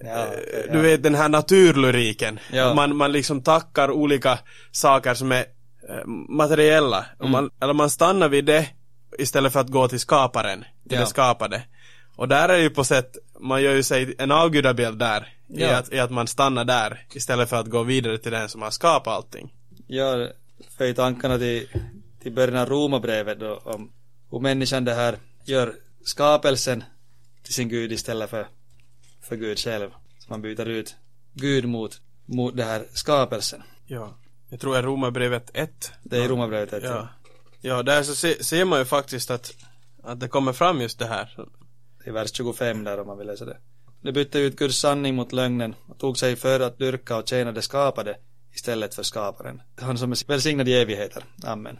[0.03, 0.73] Ja, eh, ja.
[0.73, 2.39] Du vet den här naturlyriken.
[2.51, 2.73] Ja.
[2.73, 4.39] Man, man liksom tackar olika
[4.71, 5.45] saker som är
[5.89, 7.05] eh, materiella.
[7.19, 7.31] Mm.
[7.31, 8.67] Man, eller man stannar vid det
[9.19, 11.61] istället för att gå till skaparen, till det skapade.
[12.15, 15.27] Och där är ju på sätt, man gör ju sig en avgudabild där,
[15.59, 15.67] ja.
[15.67, 18.61] i, att, i att man stannar där istället för att gå vidare till den som
[18.61, 19.53] har skapat allting.
[19.87, 20.27] Ja,
[20.77, 21.67] för i tankarna till
[22.23, 23.91] till början av Romarbrevet då om
[24.31, 26.83] hur människan det här gör skapelsen
[27.43, 28.47] till sin Gud istället för,
[29.21, 29.89] för Gud själv.
[30.19, 30.95] Så man byter ut
[31.33, 33.63] Gud mot, mot det här skapelsen.
[33.85, 34.17] Ja,
[34.49, 35.91] jag tror det är Romarbrevet 1.
[36.03, 36.83] Det är Romarbrevet 1.
[36.83, 37.07] Ja.
[37.61, 39.53] ja, där så se, ser man ju faktiskt att,
[40.03, 41.45] att det kommer fram just det här.
[42.03, 43.57] Det är vers 25 där om man vill läsa det.
[44.03, 47.51] Det bytte ut Guds sanning mot lögnen och tog sig för att dyrka och tjäna
[47.51, 48.17] det skapade
[48.53, 49.61] istället för skaparen.
[49.81, 51.23] Han som är välsignad i evigheter.
[51.43, 51.79] Amen.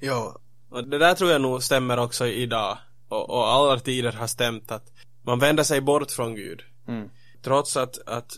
[0.00, 0.38] Ja,
[0.70, 2.78] och det där tror jag nog stämmer också idag.
[3.08, 6.62] Och, och alla tider har stämt att man vänder sig bort från Gud.
[6.88, 7.10] Mm.
[7.42, 8.32] Trots att, att,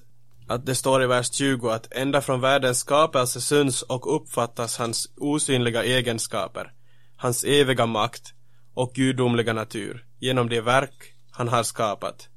[0.49, 5.13] att det står i vers 20 att ända från världens skapelse syns och uppfattas hans
[5.17, 6.73] osynliga egenskaper,
[7.17, 8.35] hans eviga makt
[8.75, 12.29] och gudomliga natur genom det verk han har skapat.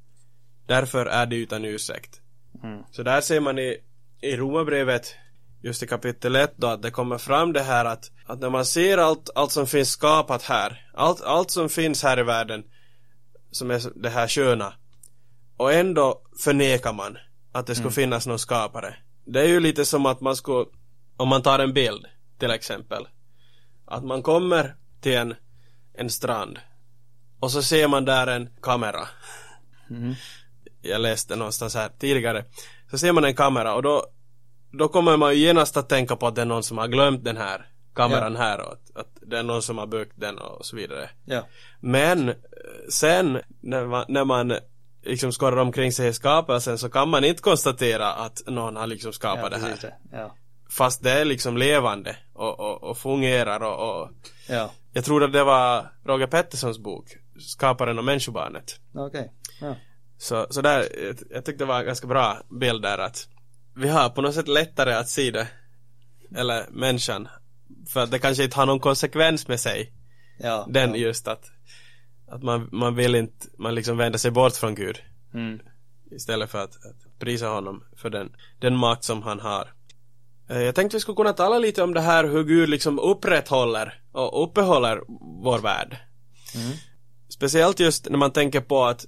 [0.66, 2.20] Därför är det utan ursäkt.
[2.62, 2.82] Mm.
[2.90, 3.76] Så där ser man i,
[4.20, 5.14] i Romarbrevet
[5.62, 8.64] just i kapitel 1 då att det kommer fram det här att, att när man
[8.64, 12.64] ser allt, allt som finns skapat här, allt, allt som finns här i världen
[13.50, 14.74] som är det här sköna
[15.56, 17.18] och ändå förnekar man
[17.52, 17.94] att det skulle mm.
[17.94, 18.96] finnas någon skapare.
[19.24, 20.66] Det är ju lite som att man skulle,
[21.16, 22.06] om man tar en bild
[22.38, 23.08] till exempel,
[23.84, 25.34] att man kommer till en,
[25.94, 26.58] en strand
[27.42, 29.08] och så ser man där en kamera.
[29.90, 30.14] Mm.
[30.82, 32.44] Jag läste någonstans här tidigare.
[32.90, 34.06] Så ser man en kamera och då
[34.72, 37.24] då kommer man ju genast att tänka på att det är någon som har glömt
[37.24, 38.40] den här kameran ja.
[38.40, 41.10] här och att, att, det är någon som har byggt den och så vidare.
[41.24, 41.46] Ja.
[41.80, 42.34] Men eh,
[42.90, 44.54] sen när man, när man
[45.02, 49.12] liksom skorrar omkring sig i skapelsen så kan man inte konstatera att någon har liksom
[49.12, 49.78] skapat ja, det här.
[49.80, 49.94] det.
[50.12, 50.36] Ja.
[50.70, 54.10] Fast det är liksom levande och, och, och fungerar och, och
[54.48, 54.70] Ja.
[54.92, 58.80] jag tror att det var Roger Petterssons bok Skaparen och människobarnet.
[58.94, 59.32] Okej.
[59.60, 59.76] Ja.
[60.18, 63.28] Så, så där, jag, jag tyckte det var en ganska bra bild där att
[63.76, 65.48] vi har på något sätt lättare att se det,
[66.36, 67.28] eller människan,
[67.88, 69.92] för att det kanske inte har någon konsekvens med sig,
[70.38, 70.66] Ja.
[70.70, 70.96] den ja.
[70.96, 71.44] just att,
[72.28, 74.98] att man, man vill inte, man liksom vänder sig bort från Gud
[75.34, 75.60] Mm.
[76.10, 79.72] istället för att, att prisa honom för den, den makt som han har.
[80.48, 84.00] Eh, Jag tänkte vi skulle kunna tala lite om det här hur Gud liksom upprätthåller
[84.12, 85.02] och uppehåller
[85.44, 85.96] vår värld.
[86.54, 86.72] Mm.
[87.32, 89.06] Speciellt just när man tänker på att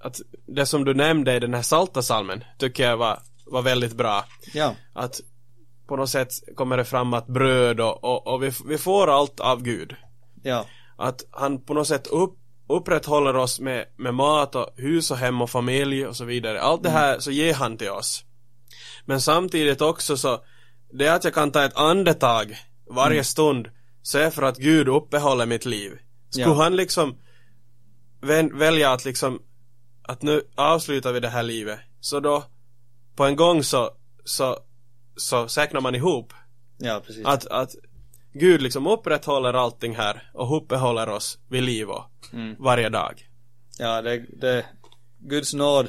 [0.00, 3.96] att det som du nämnde i den här salta salmen tycker jag var, var väldigt
[3.96, 4.24] bra.
[4.52, 4.74] Ja.
[4.92, 5.20] Att
[5.86, 9.40] på något sätt kommer det fram att bröd och, och, och vi, vi får allt
[9.40, 9.96] av Gud.
[10.42, 10.66] Ja.
[10.96, 12.34] Att han på något sätt upp,
[12.68, 16.60] upprätthåller oss med, med mat och hus och hem och familj och så vidare.
[16.60, 18.24] Allt det här så ger han till oss.
[19.04, 20.44] Men samtidigt också så
[20.92, 22.56] det att jag kan ta ett andetag
[22.90, 23.68] varje stund
[24.02, 25.98] så är för att Gud uppehåller mitt liv.
[26.34, 26.62] Skulle Ja.
[26.62, 27.16] han liksom
[28.52, 29.42] välja att liksom
[30.02, 32.44] att nu avslutar vi det här livet så då
[33.16, 33.90] på en gång så
[34.24, 34.58] så
[35.16, 36.32] så säkrar man ihop
[36.78, 37.26] Ja, precis.
[37.26, 37.74] att, att
[38.32, 42.56] Gud liksom upprätthåller allting här och uppehåller oss vid liv och Mm.
[42.58, 43.28] varje dag.
[43.78, 44.64] Ja, det, det,
[45.18, 45.88] Guds nåd,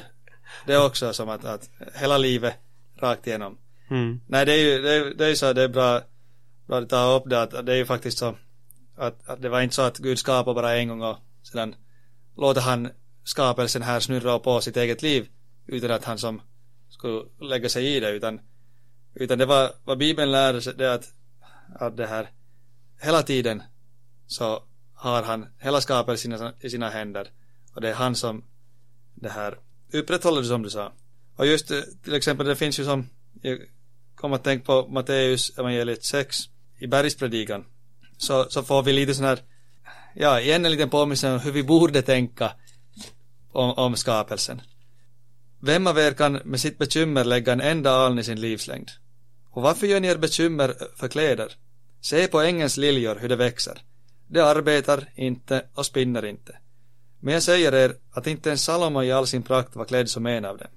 [0.66, 2.54] det är också som att, att hela livet
[3.00, 3.58] rakt igenom.
[3.90, 4.20] Mm.
[4.28, 6.00] Nej, det är ju, det är, det är så, det är bra,
[6.66, 8.34] bra att ta upp det, att det är ju faktiskt så
[8.96, 11.74] att, att det var inte så att Gud skapade bara en gång och sedan
[12.36, 12.88] låter han
[13.24, 15.28] skapelsen här snurra på sitt eget liv
[15.66, 16.42] utan att han som
[16.88, 18.40] skulle lägga sig i det, utan,
[19.14, 21.12] utan det var, vad Bibeln lärde sig, det att,
[21.74, 22.30] att det här,
[23.00, 23.62] hela tiden
[24.26, 24.62] så
[24.94, 27.28] har han hela skapelsen i sina, i sina händer
[27.74, 28.44] och det är han som
[29.14, 29.58] det här
[29.92, 30.92] upprätthåller det som du sa.
[31.36, 33.08] Och just eh, till exempel det finns ju som
[33.42, 33.58] jag
[34.14, 36.36] kom att tänka på Matteus evangeliet 6
[36.78, 37.64] i bergspredikan
[38.18, 39.38] så, så får vi lite sån här
[40.14, 42.52] ja, igen en liten påminnelse om hur vi borde tänka
[43.52, 44.60] om, om skapelsen.
[45.60, 48.90] Vem av er kan med sitt bekymmer lägga en enda aln i sin livslängd?
[49.50, 51.52] Och varför gör ni er bekymmer för kläder?
[52.00, 53.78] Se på ängens liljor hur de växer.
[54.28, 56.58] De arbetar inte och spinner inte.
[57.20, 60.26] Men jag säger er att inte ens Salomo i all sin prakt var klädd som
[60.26, 60.68] en av dem.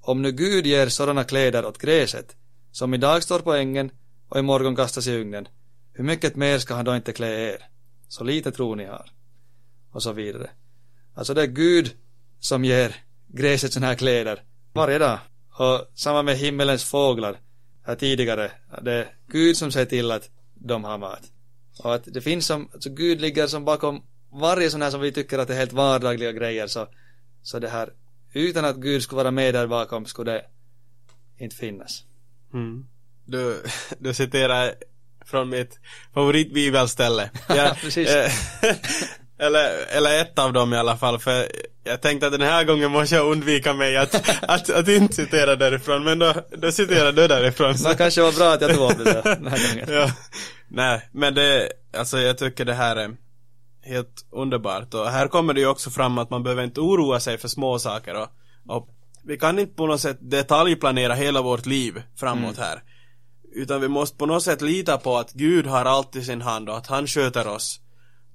[0.00, 2.36] Om nu Gud ger sådana kläder åt gräset,
[2.72, 3.90] som idag står på ängen
[4.28, 5.48] och imorgon kastas i ugnen,
[6.00, 7.62] hur mycket mer ska han då inte klä er?
[8.08, 9.10] Så lite tro ni har.
[9.90, 10.50] Och så vidare.
[11.14, 11.92] Alltså det är Gud
[12.38, 12.96] som ger
[13.26, 14.42] gräset sådana här kläder
[14.72, 15.18] varje dag.
[15.58, 17.36] Och samma med himmelens fåglar
[17.82, 18.52] här tidigare.
[18.82, 21.22] Det är Gud som ser till att de har mat.
[21.78, 25.12] Och att det finns som, alltså Gud ligger som bakom varje sån här som vi
[25.12, 26.88] tycker att det är helt vardagliga grejer så,
[27.42, 27.92] så det här,
[28.32, 30.44] utan att Gud skulle vara med där bakom skulle det
[31.38, 32.04] inte finnas.
[32.52, 32.86] Mm.
[33.24, 33.62] Du,
[33.98, 34.74] du citerar
[35.30, 35.78] från mitt
[36.14, 37.30] favoritbibelställe.
[37.48, 38.32] Jag, eh,
[39.38, 41.46] eller, eller ett av dem i alla fall, för
[41.84, 45.56] jag tänkte att den här gången måste jag undvika mig att, att, att inte citera
[45.56, 47.78] därifrån, men då, då citerar du därifrån.
[47.78, 49.88] Så det kanske var bra att jag tog upp det den här gången.
[49.88, 50.12] ja.
[50.68, 53.16] Nej, men det, alltså jag tycker det här är
[53.82, 57.38] helt underbart och här kommer det ju också fram att man behöver inte oroa sig
[57.38, 58.28] för små saker och,
[58.68, 58.88] och
[59.24, 62.82] vi kan inte på något sätt detaljplanera hela vårt liv framåt här.
[63.52, 66.68] Utan vi måste på något sätt lita på att Gud har allt i sin hand
[66.68, 67.80] och att han sköter oss.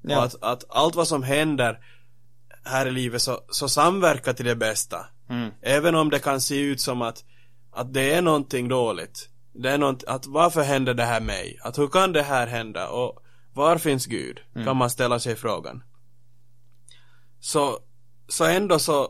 [0.02, 0.18] Ja.
[0.18, 1.80] Och att, att allt vad som händer
[2.64, 5.06] här i livet så, så samverkar till det bästa.
[5.30, 5.52] Mm.
[5.62, 7.24] Även om det kan se ut som att,
[7.72, 9.30] att det är någonting dåligt.
[9.54, 11.60] Det är något, att varför händer det här mig?
[11.62, 12.88] Att hur kan det här hända?
[12.88, 13.20] Och
[13.54, 14.40] var finns Gud?
[14.54, 15.84] Kan man ställa sig frågan.
[17.40, 17.80] Så,
[18.28, 19.10] så ändå så,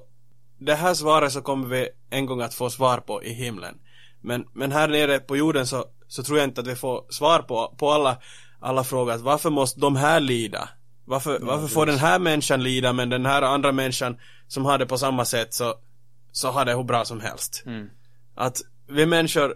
[0.57, 3.77] det här svaret så kommer vi en gång att få svar på i himlen.
[4.21, 7.39] Men, men här nere på jorden så, så tror jag inte att vi får svar
[7.39, 8.17] på, på alla,
[8.59, 9.13] alla frågor.
[9.13, 10.69] Att varför måste de här lida?
[11.05, 14.85] Varför, varför får den här människan lida men den här andra människan som har det
[14.85, 15.75] på samma sätt så,
[16.31, 17.63] så har det hur bra som helst.
[17.65, 17.89] Mm.
[18.35, 19.55] Att vi människor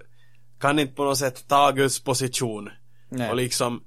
[0.59, 2.69] kan inte på något sätt ta Guds position
[3.09, 3.29] Nej.
[3.29, 3.81] och liksom eh,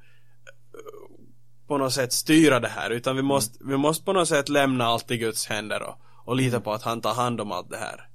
[1.69, 4.85] på något sätt styra det här utan vi måste, vi måste på något sätt lämna
[4.85, 5.95] allt i Guds händer och,
[6.25, 8.09] och lita på att han tar hand om allt det här.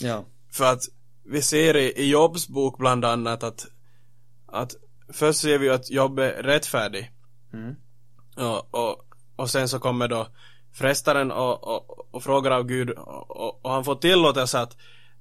[0.00, 0.24] Ja.
[0.52, 0.82] För att
[1.24, 3.66] vi ser i, i Jobs bok bland annat att,
[4.54, 4.74] att
[5.12, 7.10] först ser vi att Jobb är rättfärdig
[7.52, 7.74] Mm.
[8.36, 8.96] och, och,
[9.36, 10.26] och sen så kommer då
[10.72, 14.76] frestaren och, och, och frågar av Gud och, och, han får tillåtelse att,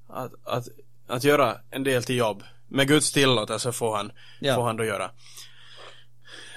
[0.10, 0.68] att, att,
[1.08, 2.44] att göra en del till jobb.
[2.68, 4.56] Med Guds tillåtelse får han, Ja.
[4.56, 5.12] får han då göra.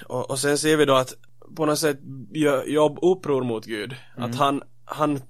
[0.07, 1.15] Och, och sen ser vi då att
[1.57, 1.99] på något sätt
[2.31, 3.97] gör Jobb uppror mot Gud.
[4.17, 5.21] Att han, han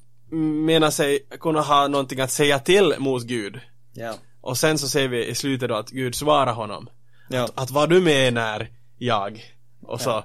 [0.67, 3.61] menar sig kunna ha någonting att säga till mot Gud.
[3.93, 4.15] Ja.
[4.41, 6.89] Och sen så ser vi i slutet då att Gud svarar honom.
[7.29, 7.45] Ja.
[7.45, 8.69] Att, att vad du menar
[8.99, 9.45] jag.
[9.83, 10.25] Och så,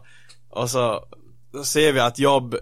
[0.49, 1.05] och så,
[1.51, 2.55] så ser vi att Jobb,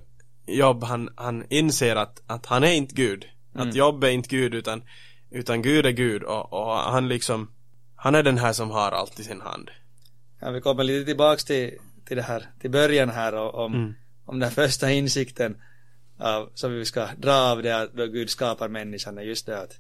[0.48, 3.26] Jobb han, han inser att, att han är inte Gud.
[3.54, 4.84] Att Jobb är inte Gud utan,
[5.32, 7.52] utan Gud är Gud och, och han liksom,
[7.96, 9.70] han är den här som har allt i sin hand.
[10.40, 14.40] Ja, vi kommer lite tillbaks till, till det här, till början här och om, om
[14.40, 15.62] den första insikten
[16.20, 19.62] av, som vi ska dra av det att då Gud skapar människan är just det
[19.62, 19.80] att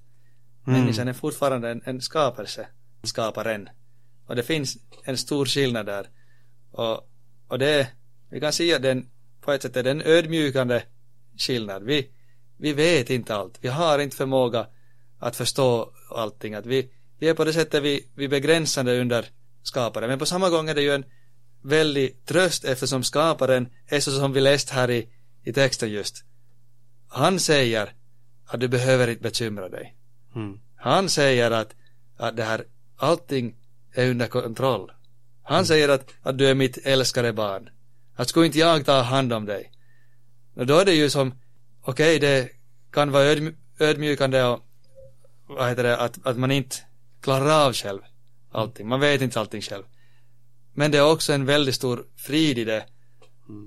[0.64, 2.68] människan är fortfarande en, en skapelse,
[3.03, 3.70] skaparen.
[4.30, 6.08] Och det finns en stor skillnad där.
[6.72, 7.10] Och,
[7.48, 7.88] och det,
[8.30, 9.10] vi kan säga den,
[9.42, 10.84] på ett sätt är det en ödmjukande
[11.38, 11.84] skillnad.
[11.84, 12.10] Vi,
[12.58, 13.58] vi vet inte allt.
[13.62, 14.68] Vi har inte förmåga
[15.20, 16.54] att förstå allting.
[16.54, 19.26] Att vi, vi är på det sättet vi, vi är begränsade under
[19.64, 20.10] skaparen.
[20.10, 21.06] Men på samma gång är det ju en
[21.62, 25.08] väldig tröst eftersom skaparen är så som vi läst här i,
[25.44, 26.24] i texten just.
[27.08, 27.94] Han säger
[28.46, 29.96] att du behöver inte bekymra dig.
[30.36, 30.60] Mm.
[30.76, 31.76] Han säger att,
[32.18, 32.66] att det här,
[32.98, 33.56] allting
[33.94, 34.92] är under kontroll.
[35.44, 37.70] Han säger att, att du är mitt älskade barn.
[38.16, 39.72] Att skulle inte jag ta hand om dig?
[40.56, 41.34] Och då är det ju som,
[41.82, 42.50] okej det
[42.92, 44.60] kan vara ödm ödmjukande och
[45.48, 46.76] vad heter det, att, att man inte
[47.22, 48.02] klarar av själv
[48.52, 48.88] allting.
[48.88, 49.84] Man vet inte allting själv.
[50.74, 52.86] Men det är också en väldigt stor frid i det.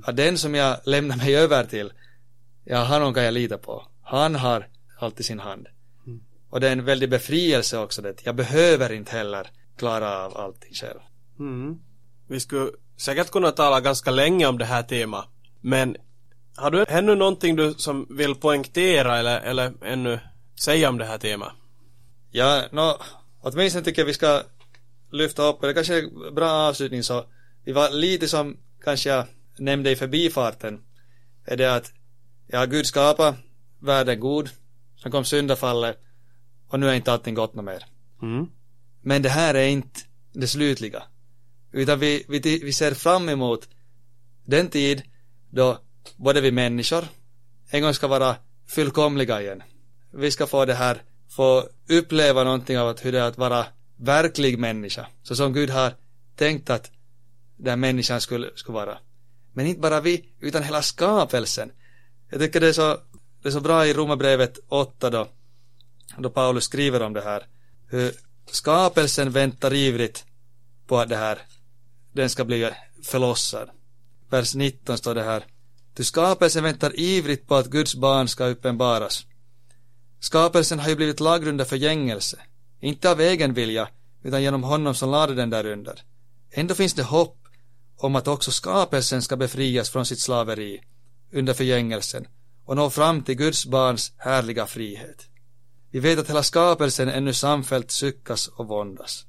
[0.05, 1.93] Att den som jag lämnar mig över till,
[2.65, 3.87] ja, honom kan jag lita på.
[4.03, 4.69] Han har
[4.99, 5.69] allt i sin hand.
[6.51, 8.25] Och det är en väldig befrielse också det.
[8.25, 11.01] Jag behöver inte heller klara av allting själv.
[11.39, 11.79] Mm.
[12.29, 15.29] Vi skulle säkert kunna tala ganska länge om det här temat.
[15.61, 15.97] Men
[16.57, 20.21] har du ännu någonting du som vill poängtera eller, eller ännu
[20.65, 21.53] säga om det här temat?
[22.31, 22.99] Ja, nå,
[23.41, 24.43] åtminstone tycker jag vi ska
[25.11, 27.25] lyfta upp, eller kanske en bra avslutning så,
[27.65, 29.27] vi var lite som kanske jag
[29.59, 30.81] nämnde i förbifarten,
[31.45, 31.93] är det att,
[32.47, 33.37] ja, Gud skapade
[33.79, 34.51] världen god,
[35.03, 35.99] sen kom syndafallet,
[36.69, 37.85] och nu är inte allting gott något mer.
[38.23, 38.47] Mm.
[39.03, 40.01] Men det här är inte
[40.33, 41.03] det slutliga.
[41.73, 43.69] Utan vi, vi, vi ser fram emot
[44.45, 45.03] den tid
[45.51, 45.79] då
[46.17, 47.05] både vi människor
[47.71, 48.37] en gång ska vara
[48.67, 49.63] fullkomliga igen.
[50.11, 53.67] Vi ska få det här, få uppleva någonting av att hur det är att vara
[53.97, 55.07] verklig människa.
[55.23, 55.93] Så som Gud har
[56.37, 56.91] tänkt att
[57.57, 58.99] den människan skulle, skulle vara.
[59.53, 61.73] Men inte bara vi, utan hela skapelsen.
[62.31, 62.99] Jag tycker det är så,
[63.43, 65.29] det är så bra i Romarbrevet 8 då,
[66.19, 67.47] då Paulus skriver om det här.
[67.87, 68.13] Hur
[68.51, 70.25] skapelsen väntar ivrigt
[70.87, 71.39] på att det här,
[72.13, 72.71] den ska bli
[73.03, 73.71] förlossad.
[74.31, 75.45] Vers 19 står det här.
[75.95, 79.27] Ty skapelsen väntar ivrigt på att Guds barn ska uppenbaras.
[80.21, 82.39] Skapelsen har ju blivit lagd under förgängelse,
[82.81, 83.89] inte av egen vilja,
[84.23, 86.03] utan genom honom som lade den där under.
[86.51, 87.39] Ändå finns det hopp
[87.97, 90.81] om att också skapelsen ska befrias från sitt slaveri
[91.33, 92.27] under förgängelsen
[92.65, 95.29] och nå fram till Guds barns härliga frihet.
[95.93, 99.27] Vi vet att hela skapelsen ännu samfällt suckas och våndas.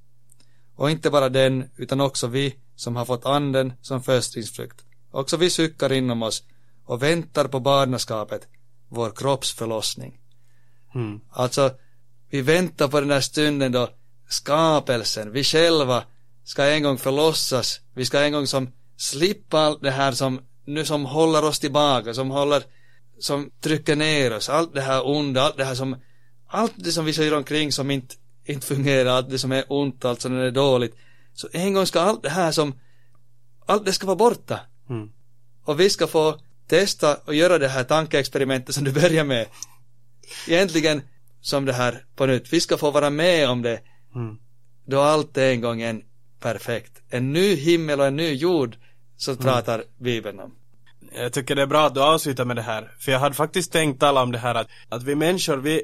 [0.76, 4.86] Och inte bara den, utan också vi som har fått anden som förstlingsfrukt.
[5.12, 6.44] Också vi suckar inom oss
[6.86, 8.48] och väntar på barnaskapet,
[8.90, 10.20] vår kropps förlossning.
[10.96, 11.20] Mm.
[11.30, 11.72] Alltså,
[12.30, 13.90] vi väntar på den där stunden då
[14.30, 16.04] skapelsen, vi själva
[16.44, 17.80] ska en gång förlossas.
[17.94, 22.14] Vi ska en gång som slippa allt det här som nu som håller oss tillbaka,
[22.14, 22.64] som håller,
[23.20, 25.96] som trycker ner oss, allt det här onda, allt det här som,
[26.54, 30.06] allt det som vi ser omkring som inte, inte fungerar, allt det som är ont,
[30.06, 30.96] allt som är dåligt.
[31.34, 32.80] Så en gång ska allt det här som,
[33.66, 34.60] allt det ska vara borta.
[34.90, 35.12] Mm.
[35.64, 39.48] Och vi ska få testa och göra det här tankeexperimentet som du börjar med.
[40.48, 41.02] Egentligen
[41.42, 42.54] som det här på nytt.
[42.54, 43.80] Vi ska få vara med om det
[44.16, 44.38] Mm.
[44.86, 46.04] då allt är en gång en
[46.40, 47.02] perfekt.
[47.10, 48.76] En ny himmel och en ny jord
[49.18, 50.56] så pratar Bibeln om.
[51.16, 52.92] Jag tycker det är bra att du avslutar med det här.
[53.00, 55.82] För jag hade faktiskt tänkt tala om det här att, att vi människor, vi,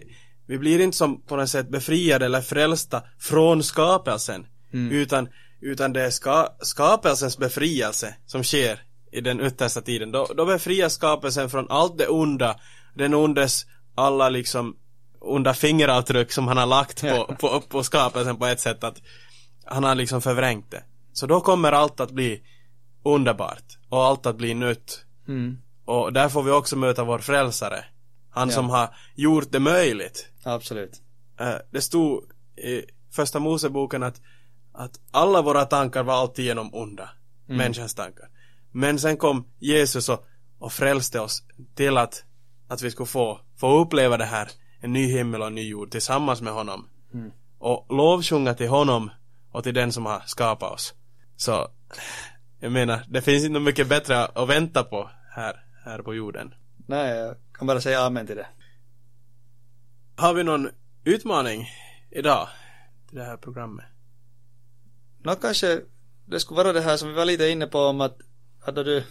[0.49, 4.45] vi blir inte som på något sätt befriade eller frälsta från skapelsen.
[4.91, 5.29] Utan,
[5.61, 8.79] utan det är ska, skapelsens befrielse som sker
[9.11, 10.11] i den yttersta tiden.
[10.11, 12.59] Då, då befrias skapelsen från allt det onda,
[12.95, 14.75] den ondes alla liksom
[15.19, 19.01] onda fingeravtryck som han har lagt på, på, på skapelsen på ett sätt att
[19.65, 20.83] han har liksom förvrängt det.
[21.13, 22.43] Så då kommer allt att bli
[23.03, 25.05] underbart och allt att bli nytt.
[25.27, 25.57] Mm.
[25.85, 27.85] Och där får vi också möta vår frälsare.
[28.31, 28.55] Han Ja.
[28.55, 30.27] som har gjort det möjligt.
[30.43, 31.01] Absolut.
[31.39, 32.23] Eh, det stod
[32.57, 34.21] i första Moseboken att,
[34.73, 37.09] att alla våra tankar var alltid genom onda.
[37.45, 38.29] Människans tankar.
[38.71, 40.25] Men sen kom Jesus och,
[40.59, 41.43] och frälste oss
[41.75, 42.23] till att,
[42.67, 44.49] att vi skulle få, få uppleva det här,
[44.79, 46.89] en ny himmel och en ny jord tillsammans med honom.
[47.59, 49.11] Och lovsjunga till honom
[49.51, 50.93] och till den som har skapat oss.
[51.35, 51.67] Så,
[52.59, 56.53] jag menar, det finns inte mycket bättre att vänta på här, här på jorden.
[56.87, 58.47] Nej, kan bara säga amen till det.
[60.15, 60.69] Har vi någon
[61.03, 61.67] utmaning
[62.11, 62.49] idag
[63.07, 63.85] till det här programmet?
[65.23, 65.81] Nå kanske
[66.25, 68.17] det skulle vara det här som vi var lite inne på om att,
[68.61, 69.03] att då du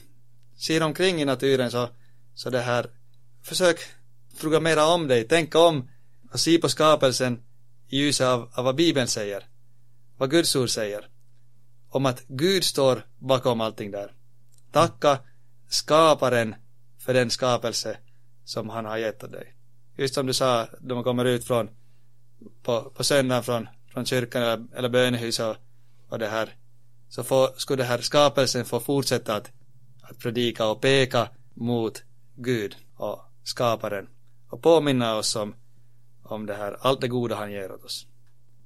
[0.56, 1.88] ser omkring i naturen så,
[2.34, 2.86] så det här
[3.42, 3.80] försök
[4.36, 5.90] fråga mera om dig, tänka om
[6.32, 7.42] och se på skapelsen
[7.88, 9.44] i ljuset av, av vad Bibeln säger.
[10.16, 11.08] Vad Guds ord säger.
[11.88, 14.12] Om att Gud står bakom allting där.
[14.72, 15.18] Tacka
[15.68, 16.54] skaparen
[16.98, 17.98] för den skapelse
[18.48, 19.54] som han har gett dig.
[19.96, 21.70] Just som du sa, man kommer ut från
[22.62, 25.56] på, på söndagen från, från kyrkan eller, eller bönehuset och,
[26.08, 26.54] och det här
[27.08, 29.50] så får, skulle den här skapelsen få fortsätta att,
[30.02, 32.02] att predika och peka mot
[32.36, 34.08] Gud och skaparen
[34.50, 35.54] och påminna oss om,
[36.22, 38.06] om det här, allt det goda han ger åt oss.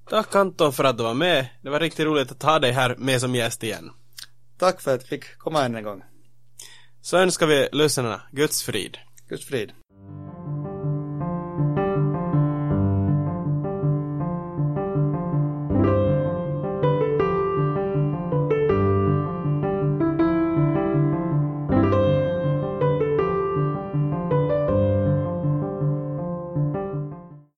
[0.09, 1.47] Tack Anton för att du var med.
[1.63, 3.91] Det var riktigt roligt att ha dig här med som gäst igen.
[4.59, 6.03] Tack för att jag fick komma än en gång.
[7.01, 8.99] Så önskar vi lyssnarna Guds frid.
[9.29, 9.73] Guds frid.